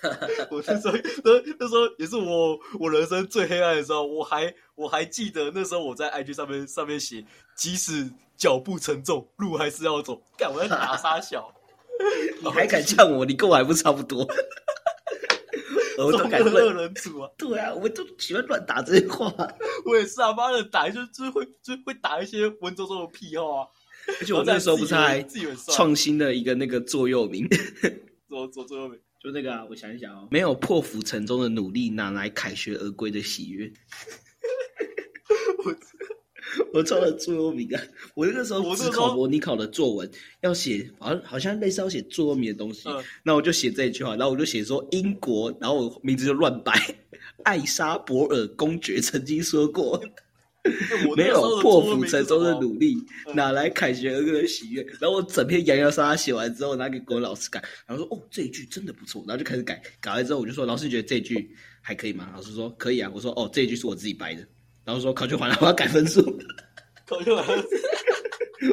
[0.52, 7.24] 我那时候那那时候也是我我人生最黑暗的时候，我还我还记得那时候我在 IG 上面上面写，
[7.56, 10.20] 即使脚步沉重，路还是要走。
[10.36, 11.50] 干，我要打沙小，
[12.44, 13.24] 你还敢呛我？
[13.24, 14.28] 你跟我还不差不多。
[16.04, 17.30] 我都中敢二乱，人组啊！
[17.38, 19.32] 对啊，我都喜欢乱打这些话。
[19.86, 23.68] 我也是啊，妈的打就就是会就是会打一些文绉绉的屁话啊。
[24.20, 25.24] 而且我那时候不是还
[25.70, 27.48] 创新了一个那个座右铭，
[28.28, 33.72] 左左座右铭，就那个啊，我想一想哦，没有破釜沉舟的努力，哪来凯旋而归的喜悦？
[35.64, 35.72] 我
[36.72, 37.80] 我抄了座右铭啊！
[38.14, 40.10] 我那个时候我那个时候自考模拟考的作文
[40.42, 46.72] 要写，好像好像类似要写座右铭的东西，嗯那我就写这一句话，然后我就写说英国，然后我名字就乱摆，
[47.44, 50.02] 艾莎伯尔公爵曾经说过，
[51.16, 52.96] 没有破釜沉舟的努力，
[53.26, 54.82] 嗯哪来凯旋而归的喜悦？
[55.00, 61.50] 然后我整篇洋洋洒洒写完之后，拿给国文老师改，然后说：“哦，这一句真的不错。”然后就开始改，改完之后我就说：“老师，你觉得这一句
[61.80, 64.46] 还可以吗？”老师说：“可以啊。”我说：“哦，这一句是我自己掰的。”
[64.84, 66.22] 然后说：“考卷完了，我要改分数。
[67.06, 67.54] 考就完了。”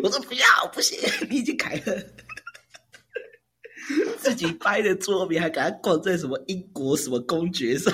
[0.03, 0.97] 我说：“不要，不行，
[1.29, 1.95] 你已经改了。
[4.19, 7.91] ”自己掰的桌面还给他挂在什么英国什么公爵上，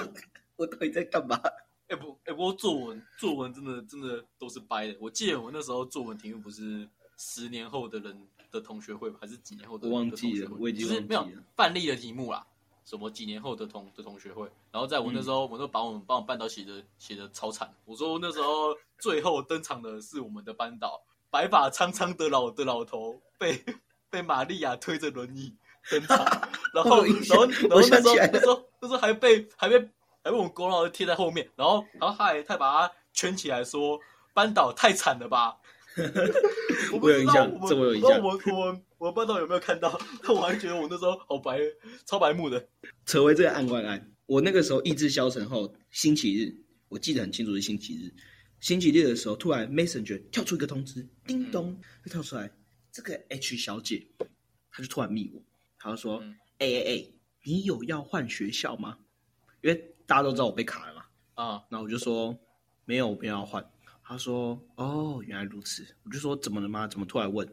[0.58, 1.40] 我到底在干嘛？
[1.88, 4.98] 哎、不，哎、不过作文作文真的真的都是掰的。
[5.00, 6.88] 我记得我那时候作文题目不是
[7.18, 8.18] 十年后的人
[8.52, 9.18] 的同学会吗？
[9.22, 12.46] 还是几年后的我忘记了我已经忘记就是没有了范例的题目啦。
[12.86, 17.74] 什么几年后的同的同学会，然后在我那时候，我都把我们帮我们班导写的写的超惨。
[17.84, 23.60] 我说那时候最后登场的是我们的班导，白发苍苍的老的老头，被
[24.10, 25.56] 被玛利亚推着轮椅
[25.90, 26.18] 登场，
[26.74, 29.80] 然后 然后然后那时候那时候那时候还被还被
[30.24, 34.00] 还被我们国老师贴在后面，然后然后他还他把他圈起来说
[34.34, 35.58] 班导太惨了吧。
[36.92, 38.22] 我有印象，这我有印象。
[38.22, 41.60] 我 我我不知道有没有看到，但我还觉得我那时候好白，
[42.06, 42.68] 超白目的。
[43.06, 46.56] 扯回这个案官案，我那个时候意志消沉后，星期日，
[46.90, 48.14] 我记得很清楚是星期日。
[48.60, 52.50] 星期六的时候，突然 Messenger 跳出一个通知，叮咚就跳出来，
[52.92, 54.08] 这个 H 小姐，
[54.72, 55.42] 她就突然密我，
[55.78, 56.24] 她就说
[56.58, 57.06] ：“哎哎哎，
[57.44, 58.98] 你有要换学校吗？”
[59.62, 61.06] 因为大家都知道我被卡了嘛。
[61.36, 62.36] 啊，那我就说
[62.86, 63.70] 没有，我不要换。
[64.08, 66.88] 他说：“哦，原来如此。”我就说：“怎么了吗？
[66.88, 67.50] 怎么突然问？”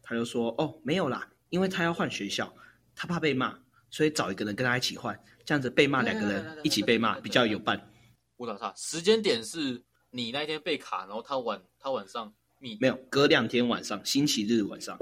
[0.00, 2.54] 他就说：“哦，没有啦，因为他要换学校，
[2.94, 3.58] 他怕被骂，
[3.90, 7.90] 所以找一个人跟他一起换，这样子被骂两个人一起被骂比较有伴。”
[8.38, 14.96] 我找他，时间点是你那天被卡，然后他晚他晚上密没有，隔两天晚上，星期日晚上。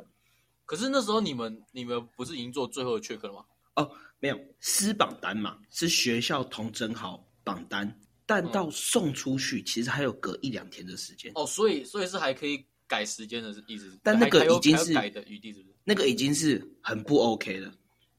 [0.65, 3.45] 可是那时候你们你们不是已经做最后的 check 了吗？
[3.75, 8.01] 哦，没有，撕榜单嘛，是学校同整好榜单。
[8.27, 13.97] 但到送出去，其实还有隔一两天的时间哦，所以所以是还可以改时间的意思。
[14.03, 15.75] 但那个已经是改的余地，是不是？
[15.85, 17.73] 那个已经是很不 OK 了。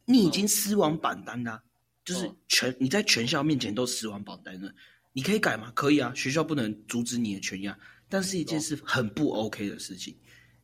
[0.06, 1.62] 你已经撕完榜单了，
[2.06, 4.74] 就是全你在全校面前都撕完榜单了，
[5.12, 5.70] 你可以改吗？
[5.76, 7.78] 可以啊，学校不能阻止你的权益啊。
[8.08, 10.18] 但是一件是很不 OK 的事情，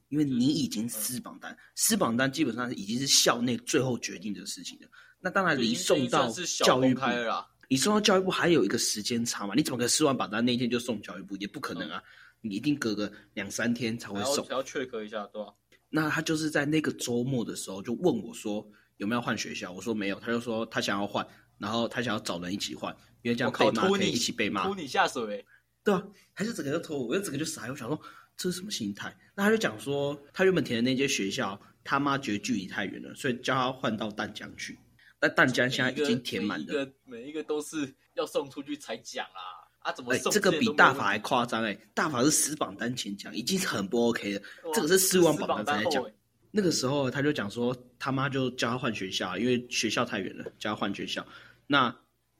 [0.07, 4.87] 因为你已经撕榜单，撕榜单基本上已经是校内最后决定的事情了。
[5.19, 6.29] 那当然离送到
[6.63, 7.01] 教育部。
[7.69, 9.53] 你送到教育部还有一个时间差嘛？
[9.55, 11.35] 你怎么可能吃完榜单那一天就送教育部？
[11.37, 12.03] 也不可能啊！
[12.41, 14.45] 你一定隔个两三天才会送。
[14.49, 15.53] 要 check 一下，对吧？
[15.89, 19.71] 那他就是在那个周末的时候就问我说有没有换学校？
[19.71, 21.25] 我说没有，他就说他想要换，
[21.57, 25.45] 然后他想要找人一起换，因为这样被骂可以一起被骂，拖你下水，
[25.83, 26.03] 对啊，
[26.33, 27.99] 还是整个就拖我，我就整个就傻，我想说
[28.35, 29.15] 这是什么心态？
[29.35, 34.77] 那他就讲说他原本填的那间学校他妈觉得距离太远了，所以叫他换到淡江去。
[35.23, 39.63] 那淡江现在已经填满了，每一个都是要送出去才讲啊！
[39.79, 40.17] 啊，怎么？
[40.17, 41.73] 这个比大法还夸张哎！
[41.93, 44.41] 大法是十榜单前讲，已经很不 OK 了。
[44.73, 46.05] 这个是撕完榜单才讲。
[46.51, 51.25] 那个时候他就讲说，他妈就叫他换学校，因为学校太远了，叫他换学校。
[51.67, 51.95] 那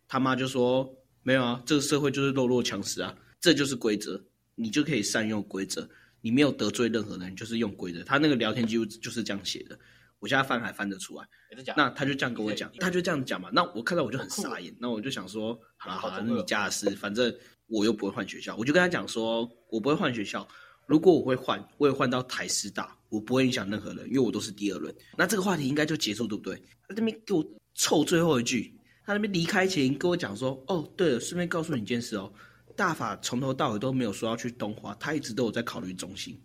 [0.10, 4.22] 他妈就说：“没有啊，这个社会就是弱肉强食啊，这就是规则，
[4.56, 9.80] 你就可以善用规则，你没有得罪任何人，就是用规则。”他那个聊天记录就是这样写的。
[10.24, 11.28] 我现在翻还翻得出来，
[11.76, 13.50] 那他就这样跟我讲，他就这样讲嘛。
[13.52, 17.36] 那我看到我就很傻眼，那我就想说，好了好了，那你家的事，反正
[17.68, 20.48] 我又不会换学校，我就跟他讲说，我不会换学校。
[20.88, 24.96] 如果我会换，我也换到台师大，我不会影响任何人，因为我都是第二轮。
[25.18, 26.56] 那这个话题应该就结束，对不对？
[26.88, 27.46] 他那边给我
[27.76, 32.32] 凑最后一句，他那边离开前跟我讲说，哦，对了，顺便告诉你一件事哦，
[32.78, 36.42] 大法从头到尾都没有说要去东华，他一直都有在考虑中心。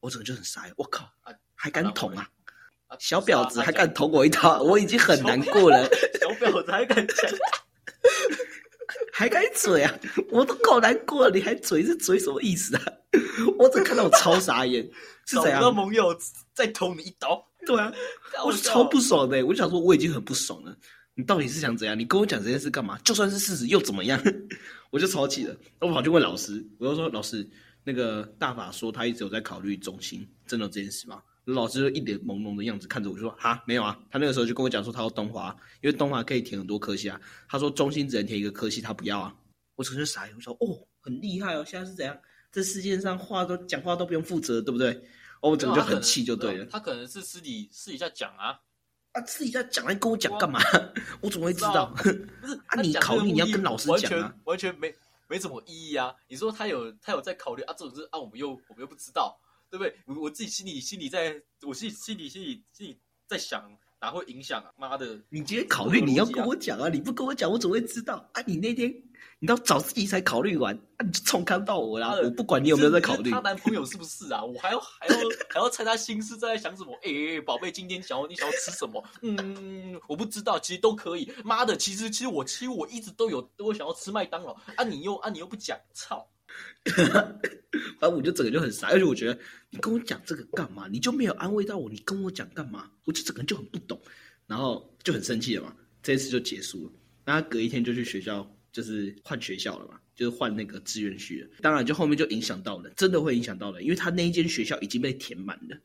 [0.00, 1.08] 我整个就很傻眼，我靠，
[1.54, 2.28] 还敢捅啊！
[2.98, 5.84] 小婊子还敢捅我一刀，我已经很难过了。
[6.20, 7.16] 小婊子还敢讲，
[9.12, 9.98] 还敢嘴啊！
[10.30, 12.82] 我都够难过了，你还嘴是嘴什么意思啊？
[13.58, 14.82] 我只看到我超傻眼，
[15.26, 15.74] 是怎样？
[15.74, 16.16] 盟友
[16.54, 17.92] 再捅你一刀，对啊，
[18.44, 19.44] 我超不爽的。
[19.44, 20.74] 我就想说，我已经很不爽了，
[21.14, 21.98] 你到底是想怎样？
[21.98, 22.98] 你跟我讲这件事干嘛？
[23.04, 24.20] 就算是事实又怎么样？
[24.90, 27.48] 我就超气了，我跑去问老师，我就说老师，
[27.84, 31.22] 那个大法说他一直有在考虑中心，真的这件事吗？
[31.44, 37.20] 老师就一脸朦胧的样子看着我，就说：“哈，没有啊。”他那个时候就跟我讲说，他要东华，因为东华可以填很多科系啊。
[37.48, 39.34] 他说中心只能填一个科系，他不要啊。
[39.74, 42.16] 我直接傻眼，我说：“哦，很厉害哦，现在是怎样？
[42.52, 45.02] 这世界上话都讲话都不用负责，对不对？”
[45.40, 46.64] 我整个就很气，就对了。
[46.66, 48.60] 他可能是私底私底下讲啊，
[49.10, 50.60] 啊，私底下讲来跟我讲干嘛？
[51.20, 51.86] 我怎么会知道？
[51.98, 54.94] 不是啊，你考虑你要跟老师讲啊，完全没
[55.28, 56.14] 没什么意义啊。
[56.28, 59.36] 你说他有他有在考虑啊，这种事啊，我们又我们又不知道。
[59.72, 59.94] 对不对？
[60.04, 61.34] 我我自己心里心里在，
[61.66, 64.70] 我心心里心里心里在想，哪会影响啊？
[64.76, 65.18] 妈的！
[65.30, 68.42] 你今天考虑你要跟我讲啊，你不跟我讲，我怎么会知道啊？
[68.46, 68.94] 你那天
[69.38, 72.12] 你到早自习才考虑完，啊，你就冲看到我啦！
[72.22, 74.44] 我不管你有没有在考虑，她男朋友是不是啊？
[74.44, 75.16] 我还要还要
[75.48, 76.94] 还要猜她心思在想什么？
[77.02, 79.02] 哎，宝贝，今天想要你想要吃什么？
[79.22, 81.32] 嗯，我不知道，其实都可以。
[81.42, 84.84] 妈的，其实其实我其实我一直都有都想要吃麦当劳啊！
[84.84, 86.28] 你又啊你又不讲，操！
[87.98, 89.38] 反正我就整个就很傻，而且我觉得
[89.70, 90.88] 你跟我讲这个干嘛？
[90.88, 91.88] 你就没有安慰到我？
[91.88, 92.90] 你跟我讲干嘛？
[93.04, 94.00] 我就整个人就很不懂，
[94.46, 95.74] 然后就很生气了嘛。
[96.02, 96.92] 这一次就结束了。
[97.24, 101.48] 那隔一天就去学校，就是换学校了嘛，就是换那个志愿区了。
[101.60, 105.78] 当然，就后面就影响到了，真的会影响到了，因为他那一间学校已经被填满了，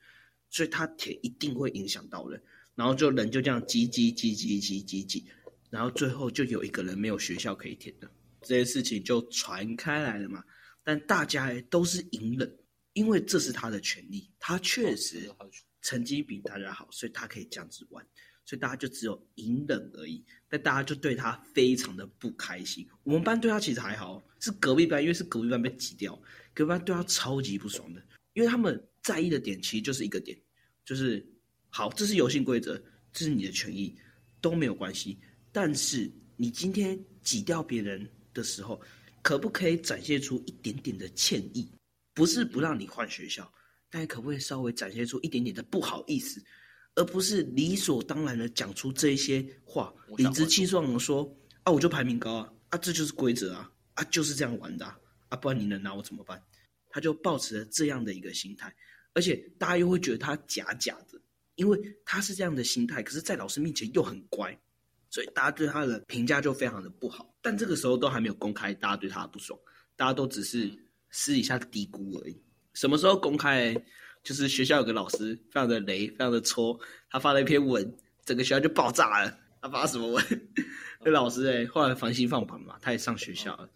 [0.49, 2.39] 所以他填一定会影响到了。
[2.73, 5.25] 然后就人就这样挤挤挤挤挤挤挤，
[5.69, 8.09] 然后最后就有一个人没有学校可以填了，
[8.41, 10.43] 这件事情就传开来了嘛。
[10.87, 12.57] 但大家都是隐忍，
[12.93, 15.29] 因为这是他的权利，他确实
[15.81, 18.01] 成绩比大家好，所以他可以这样子玩，
[18.45, 20.23] 所以大家就只有隐忍而已。
[20.47, 22.87] 但大家就对他非常的不开心。
[23.03, 26.17] 我们班对他其实还好，是隔壁班，因为是隔壁班被挤掉，
[26.53, 30.39] 隔壁班对他超级不爽的，因为他们在意的点其实就是一个点，
[30.85, 31.21] 就是
[31.67, 32.81] 好，这是游戏规则，
[33.11, 33.93] 这是你的权益，
[34.39, 35.19] 都没有关系。
[35.51, 38.81] 但是你今天挤掉别人的时候，
[39.27, 41.69] 可不可以展现出一点点的歉意？
[42.13, 43.53] 不是不让你换学校，
[43.89, 46.41] 但可不可以稍微展现出一点点的不好意思，
[46.95, 51.29] 而不是理所当然的讲出这些话，理直气壮的说
[51.63, 54.85] 啊，我就排名高啊，啊，这就是规则啊，啊，就是这样玩的
[55.27, 56.41] 啊，不然你能拿我怎么办？
[56.89, 58.73] 他就抱持了这样的一个心态，
[59.11, 61.21] 而且大家又会觉得他假假的，
[61.55, 64.57] 因为他是这样的心态，可是，在老师面前又很乖。
[65.09, 69.59] 所以大家对他的评价就非常的不好，但这个时候都还没有公开，大家对他的不爽，
[69.95, 70.71] 大家都只是
[71.09, 72.41] 私底下嘀咕而已。
[72.73, 73.75] 什么时候公开？
[74.23, 76.77] 就是学校有个老师非常的雷，非常的戳，
[77.09, 79.37] 他发了一篇文，整个学校就爆炸了。
[79.61, 80.51] 他发什么文？
[80.99, 83.69] 那老师哎，后来繁星放榜嘛，他也上学校了，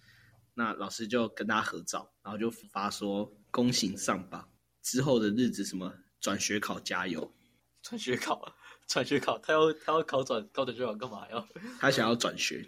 [0.54, 4.46] 那老师就跟他合照，然后就发说恭喜上榜，
[4.82, 7.34] 之后的日子什么转学考加油，
[7.82, 8.54] 转学考。
[8.92, 11.26] 转学考，他要他要考转高等学校干嘛？
[11.32, 11.48] 要
[11.80, 12.68] 他想要转学，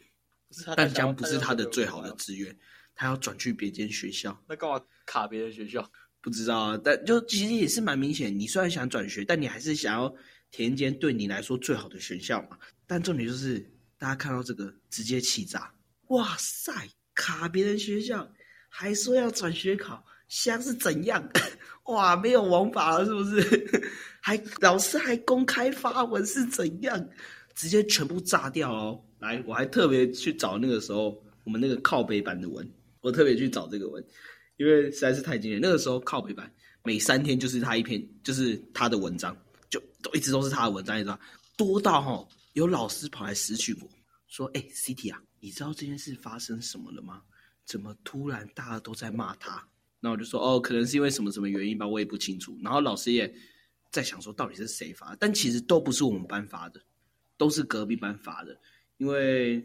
[0.78, 2.58] 但将不是他的最好的志愿，
[2.96, 4.42] 他要转去别间学校。
[4.48, 5.92] 那干嘛卡别人学校？
[6.22, 8.40] 不知道啊，但就其实也是蛮明显。
[8.40, 10.16] 你虽然想转学，但你还是想要
[10.50, 12.58] 填一间对你来说最好的学校嘛。
[12.88, 13.60] 但重点就是
[13.98, 15.74] 大家看到这个直接气炸！
[16.08, 16.72] 哇塞，
[17.14, 18.26] 卡别人学校，
[18.70, 21.30] 还说要转学考，像是怎样？
[21.86, 23.92] 哇，没有王法了是不是？
[24.22, 27.10] 还老师还公开发文是怎样？
[27.56, 29.00] 直接全部炸掉哦！
[29.20, 32.68] 来，我还特别去找那个时候我们那个靠北版的文，
[33.02, 34.04] 我特别去找这个文，
[34.58, 35.62] 因为实在是太惊人。
[35.62, 36.52] 那个时候靠北版
[36.84, 39.38] 每三天就是他一篇，就是他的文章，
[39.70, 41.20] 就都一直都是他的文章，你知道
[41.56, 43.90] 多到哈有老师跑来私讯我
[44.28, 47.22] 说：“哎，CT 啊，你知道这件事发生什么了吗？
[47.66, 49.64] 怎么突然大家都在骂他？”
[50.04, 53.34] 那我就说：“哦，可能是因为什么什么原因吧，我也不清楚。”然后老师也。
[53.94, 56.82] 在想说到底是谁发，但其实都不是我们班发的，
[57.38, 58.60] 都是隔壁班发的。
[58.98, 59.64] 因为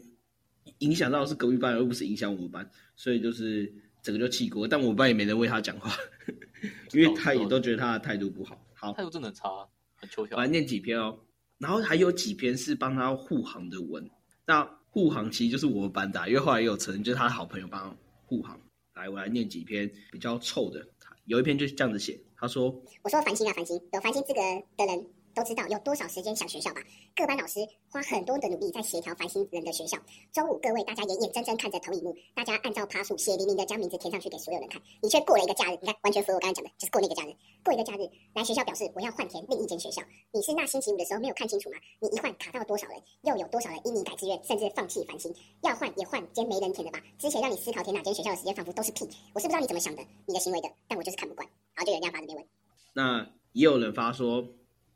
[0.77, 3.73] 影响到是隔壁班，而不是影响我们班，所以就是
[4.03, 4.67] 整个就气锅。
[4.67, 5.91] 但我们班也没人为他讲话，
[6.93, 8.63] 因为他也都觉得他的态度不好。
[8.75, 9.49] 好，态度真的很差，
[9.95, 10.37] 很抽象。
[10.37, 11.19] 我来念几篇哦，
[11.57, 14.07] 然后还有几篇是帮他护航的文。
[14.45, 18.61] 那护航其实就是我们班的，因为后来也有承认就是他的好朋友帮护航。
[18.99, 20.85] 来，我来念几篇比较臭的，
[21.23, 22.19] 有一篇就是这样子写。
[22.35, 22.69] 他说
[23.01, 24.41] ：“我说繁星啊，繁星，有繁星资格
[24.75, 25.05] 的人
[25.39, 26.81] 都知道有多少时间想学校吧？
[27.15, 29.97] 各班老师花很多的努力在协调繁星人的学校。
[30.33, 34.81] 中午各位大家也眼睁睁看着投影幕，大家按照爬数血淋淋的将名字填上去给所有人看。
[35.01, 37.33] 你却过了一个假日，你看完全符合我刚才讲的，就是过那个假日，
[37.63, 40.01] 过一个假日来学校表示我要换填另一间学校。
[40.33, 41.77] 你是那星期五的时候没有看清楚吗？
[42.01, 43.01] 你一换卡到多少人？
[43.21, 45.33] 又有多少人因你改志愿甚至放弃繁星？
[45.61, 47.01] 要换也换间没人填的吧？
[47.17, 49.07] 之前让你思考填哪间学校的时间仿佛都是屁。
[49.33, 51.47] 我是不知道你怎么想的，你的行为的，但我就是看不惯。”
[51.79, 52.45] 然后就有人家发这篇文，
[52.91, 54.43] 那也有人发说，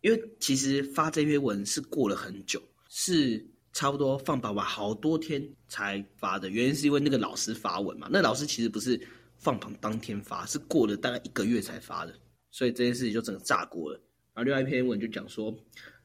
[0.04, 6.50] 因为其实发这篇文是过了很久，是差不多放榜吧好多天才发的。
[6.50, 9.00] 原因是因为那个老师发文嘛，那老师其实不是
[9.38, 12.14] 放榜当天发，是过了大概一个月才发的，
[12.52, 13.98] 所以这件事情就整个炸锅了。
[14.34, 15.56] 然后另外一篇文就讲说，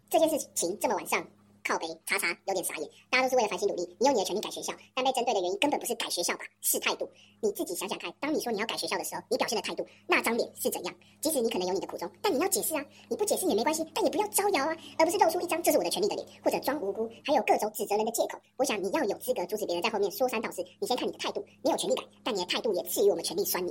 [0.09, 1.29] 这件事情这么晚上。
[1.69, 7.07] 靠背查查有点傻眼，大家都是为了繁星努力，你用你的权利改学校，但被针对的原因根本不是改学校吧，是态度。
[7.43, 10.95] 你自己想想看，当你说你要改学校的时候，你表现的态度，那张脸是怎样？
[11.21, 18.41] 即使你可能有你的苦衷，但你要解释啊，你不解释也没关系，但也不要招摇啊，而不是露出一张这是我的权利的脸，或者装无辜，还有各种指责人的借口。
[18.57, 23.71] 我想你要有资格阻止别人在后面说三道四，你先看你的态度，你有权利改，但你的态度也赐予我们权利酸你。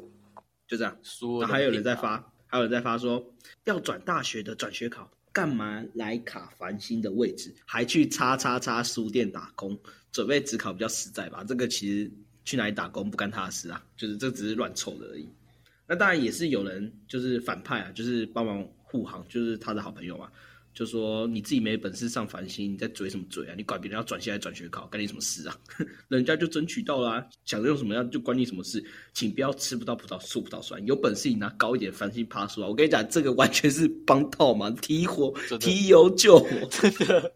[0.67, 3.23] 就这样，说还有人在发，还有人在发说
[3.63, 5.09] 要转大学的转学考。
[5.38, 9.77] 干嘛来卡繁星的位置，还去叉叉叉书店打工，
[10.11, 11.43] 准备只考比较实在吧？
[11.43, 12.11] 这个其实
[12.43, 15.29] 去哪里打工不干他的事啊，就是这只是乱凑的而已。
[15.85, 20.27] 那当然也是有人就是反派啊，就是帮忙护航，就是他的好朋友嘛。
[20.78, 23.55] 就说你自己没本事上繁星，你在嘴什么嘴啊？
[23.57, 25.57] 你管别人要转系来转学考，干你什么事啊？
[26.07, 30.86] 人家就争取到了，想着用什么样就关你什么事，请不要吃不到葡萄说葡萄酸。
[30.86, 32.67] 有本事你拿高一点繁星爬出来！
[32.67, 37.34] 我跟你讲，这个完全是帮倒忙，提火提油救火， 真的。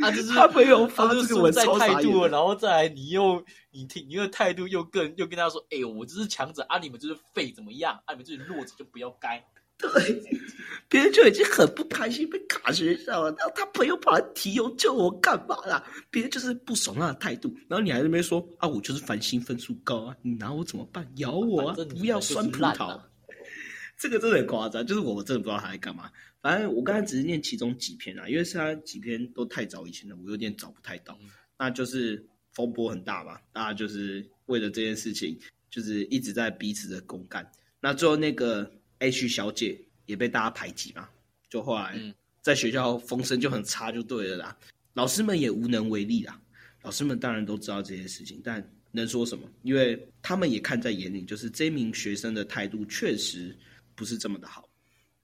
[0.00, 8.00] 他，就是 他没有发这个文在态度，然后再来你又你听你的态度又更又跟他说，哎，我就是强者啊，你们就是废怎么样？
[8.06, 9.44] 啊，你们就是弱者就不要该。
[9.82, 10.22] 对，
[10.88, 15.84] 别人就已经很不开心被卡学校了，然后他朋友跑来提油救我干嘛啦？
[16.10, 21.06] 别人就是不爽他的态度，然后你还在那边说啊，我就是烦心分数高啊，你拿我怎么办？
[21.16, 22.98] 咬我啊不要酸葡萄。
[23.98, 26.10] 这个真的很夸张，就是我真的不知道他在干嘛。
[26.40, 31.18] 反正我刚才只是念其中几篇啊，因为是他几篇都太早以前了，我有点找不太到。
[31.22, 31.28] 嗯
[31.58, 35.38] 那就是风波很大嘛，大家就是为了这件事情，
[35.70, 37.48] 就是一直在彼此的公干。
[37.78, 38.68] 那最后那个
[39.02, 41.08] H 小姐也被大家排挤嘛，
[41.50, 44.56] 就后来嗯在学校风声就很差，就对了啦。
[44.94, 46.40] 老师们也无能为力啦。
[46.82, 49.48] 老师们当然都知道这些事情，但能说什么？
[49.62, 53.56] 因为他们也看在眼里，就是这名学生的态度确实
[53.94, 54.68] 不是这么的好，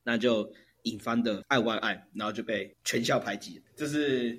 [0.04, 0.50] 那就
[0.84, 3.60] 引发的爱外爱，然后就被全校排挤。
[3.76, 4.38] 这是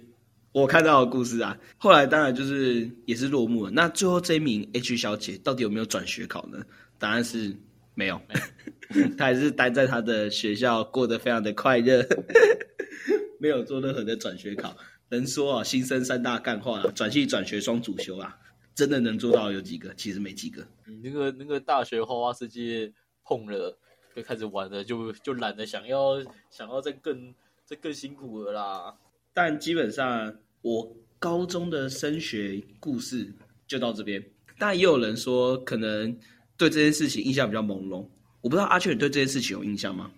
[0.52, 1.58] 我看到的故事啊。
[1.78, 3.72] 后来当然就是也是落幕了。
[3.72, 6.66] 那最后这一名 H 小姐到底有没有转学考呢？
[6.98, 7.56] 答案是
[8.00, 8.22] 没有，
[9.18, 12.02] 他还是待在他的学校，过得非常的快乐，
[13.40, 14.74] 没有做任何的转学考。
[15.10, 18.38] 能说啊，新生三大干话啊，转系、转学、双主修啊，
[18.74, 19.94] 真的能做到有几个？
[19.96, 20.66] 其实没几个。
[20.86, 22.90] 你那个那个大学花花世界
[23.26, 23.78] 碰了，
[24.16, 27.36] 就开始玩了，就就懒得想要想要再更
[27.66, 28.96] 再更辛苦了啦。
[29.34, 33.34] 但基本上，我高中的升学故事
[33.68, 34.24] 就到这边。
[34.58, 36.18] 但也有人说，可能
[36.60, 38.06] 对这件事情印象比较朦胧。
[38.42, 40.12] 我不知道阿雀，你对这件事情有印象吗？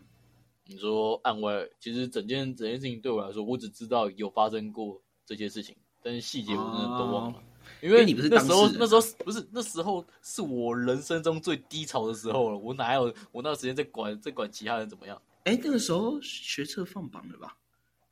[0.66, 7.44] 你说暗外，其实整件整件事情对我来说，我只知道有发生过这些事情，但是细节我真的都忘了。
[7.80, 15.22] 因为因为你不是那时候那时候不是那时候是我人生中最低潮的时候了，我哪有我哪有时间在管在管其他人怎么样？
[15.44, 17.56] 哎，那个时候学测放榜了吧？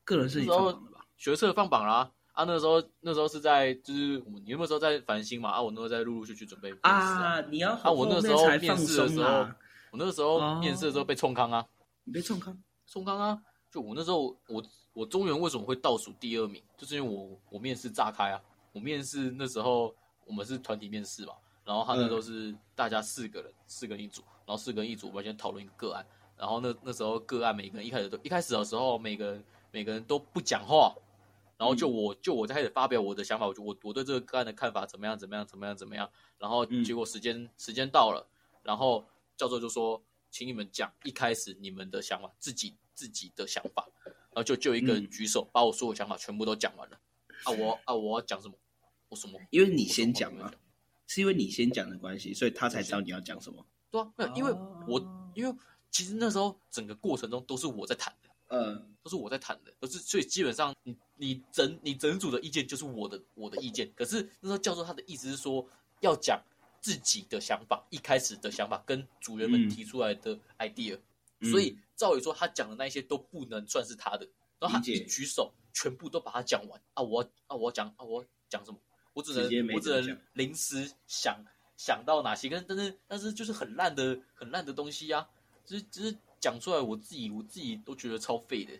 [0.03, 1.05] 个人是你放榜了吧？
[1.17, 2.11] 学测放榜啦、啊！
[2.43, 9.47] 那时候那时候是在就是我们你那时候在繁星嘛啊，我那时候在陆陆续续准备面试啊啊，你要啊我那时候面试的时候
[9.91, 11.65] 我那时候哦面试的时候被冲康啊，
[12.03, 13.39] 你被冲康冲康啊！
[13.71, 14.63] 就我那时候我
[14.93, 18.41] 我中原为什么会倒数第二名，就是因为我我面试炸开啊！
[18.71, 21.33] 我面试那时候我们是团体面试嘛，
[21.63, 26.05] 然后他那时候是大家四个人，四个人一组，然后四个人一组，我们先讨论一个个案，
[26.37, 30.93] 然后那那时候个案每个人一开始都一开始的时候，每个人每个人都不讲话，
[31.59, 38.25] 然后就我就我在开始发表我的想法，我就我我对这个个案的看法怎么样怎么样怎么样怎么样，然后嗯结果时间、时间到了，
[38.63, 39.05] 然后
[39.35, 40.01] 教授就说，
[40.31, 46.97] 请你们讲一开始你们的想法，自己自己的想法，然后就就一个人嗯举手，把我所有想法全部都讲完了。
[47.43, 48.53] 啊，我啊我要讲什么？
[49.09, 49.37] 我什么？
[49.49, 50.59] 因为你先讲嘛我什么都没有，
[51.07, 53.65] 是因为你先讲的关系，所以他才知道你要讲什么。
[53.91, 55.53] 对啊，没有，因为哦我因为
[55.91, 58.29] 其实那时候整个过程中都是我在谈的。
[58.51, 63.91] 嗯，都是我在谈的，都是所以基本上你你整你整组的意见就是我的我的意见。
[63.95, 65.63] 可是那时候教授他的意思是说
[65.99, 66.41] 要讲
[66.81, 70.97] 自己的想法，一开始的想法跟组员们嗯提出来的 idea，、
[71.39, 74.27] 嗯所以照理说他讲的那些都不能算是他的。
[74.59, 77.01] 然后他一举手，全部都把它讲完啊！
[77.01, 78.77] 我要啊我要讲啊我要讲什么？
[79.13, 81.41] 我只能我只能临时想
[81.77, 85.25] 想到哪些，但但是但是就是很烂的很烂的东西呀、
[85.63, 88.73] 就是就是讲出来，我自己我自己都觉得超废的，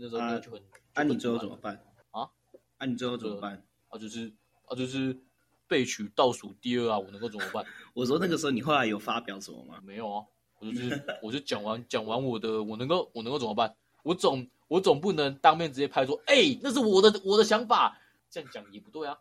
[0.00, 0.60] 那时候就很。
[0.94, 1.80] 啊，就很你最后怎么办
[2.10, 2.28] 啊？
[2.78, 3.62] 啊，你最后怎么办？
[3.88, 4.32] 啊，就是
[4.64, 5.18] 啊，就是
[5.66, 7.64] 被取倒数第二啊，我能够怎么办？
[7.94, 9.80] 我说那个时候你后来有发表什么吗？
[9.84, 10.24] 没有啊，
[10.58, 13.74] 我就是我就讲完讲完我的，我能够我能够怎么办？
[14.02, 17.98] 我总我总不能当面直接拍说，哎、那是我的我的想法，
[18.30, 19.18] 这样讲也不对啊。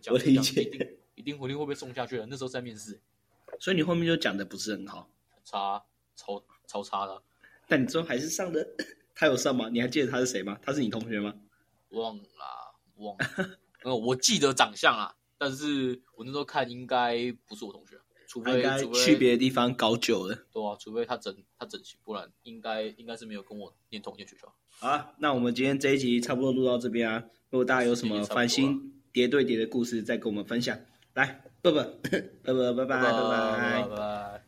[0.00, 0.72] 讲我理解讲
[1.14, 2.26] 一定一定会被送下去的。
[2.26, 3.00] 那时候在面试，
[3.60, 5.08] 所以你后面就讲的不是很好，
[5.44, 5.82] 差
[6.16, 7.22] 超超差的啊、
[7.68, 8.66] 但你最后还是上的。
[9.14, 9.68] 他有上吗？
[9.70, 10.58] 你还记得他是谁吗？
[10.62, 11.34] 他是你同学吗？
[11.90, 13.94] 忘了啦忘了。
[13.96, 17.96] 我记得长相啊，但是我那时候看应该不是我同学，
[18.26, 20.34] 除非除非去别的地方搞久了。
[20.52, 24.52] 对啊，除非他整他整形，不然应该应该是没有跟我念同一间学校。
[24.80, 27.22] 好啊，那我们今天这一集差不多录到这边啊。
[27.50, 30.76] 如果大家有什么繁星叠对叠的故事，再跟我们分享。
[31.12, 33.84] 来，不不，不不，拜拜拜拜。
[33.84, 34.43] 拜拜。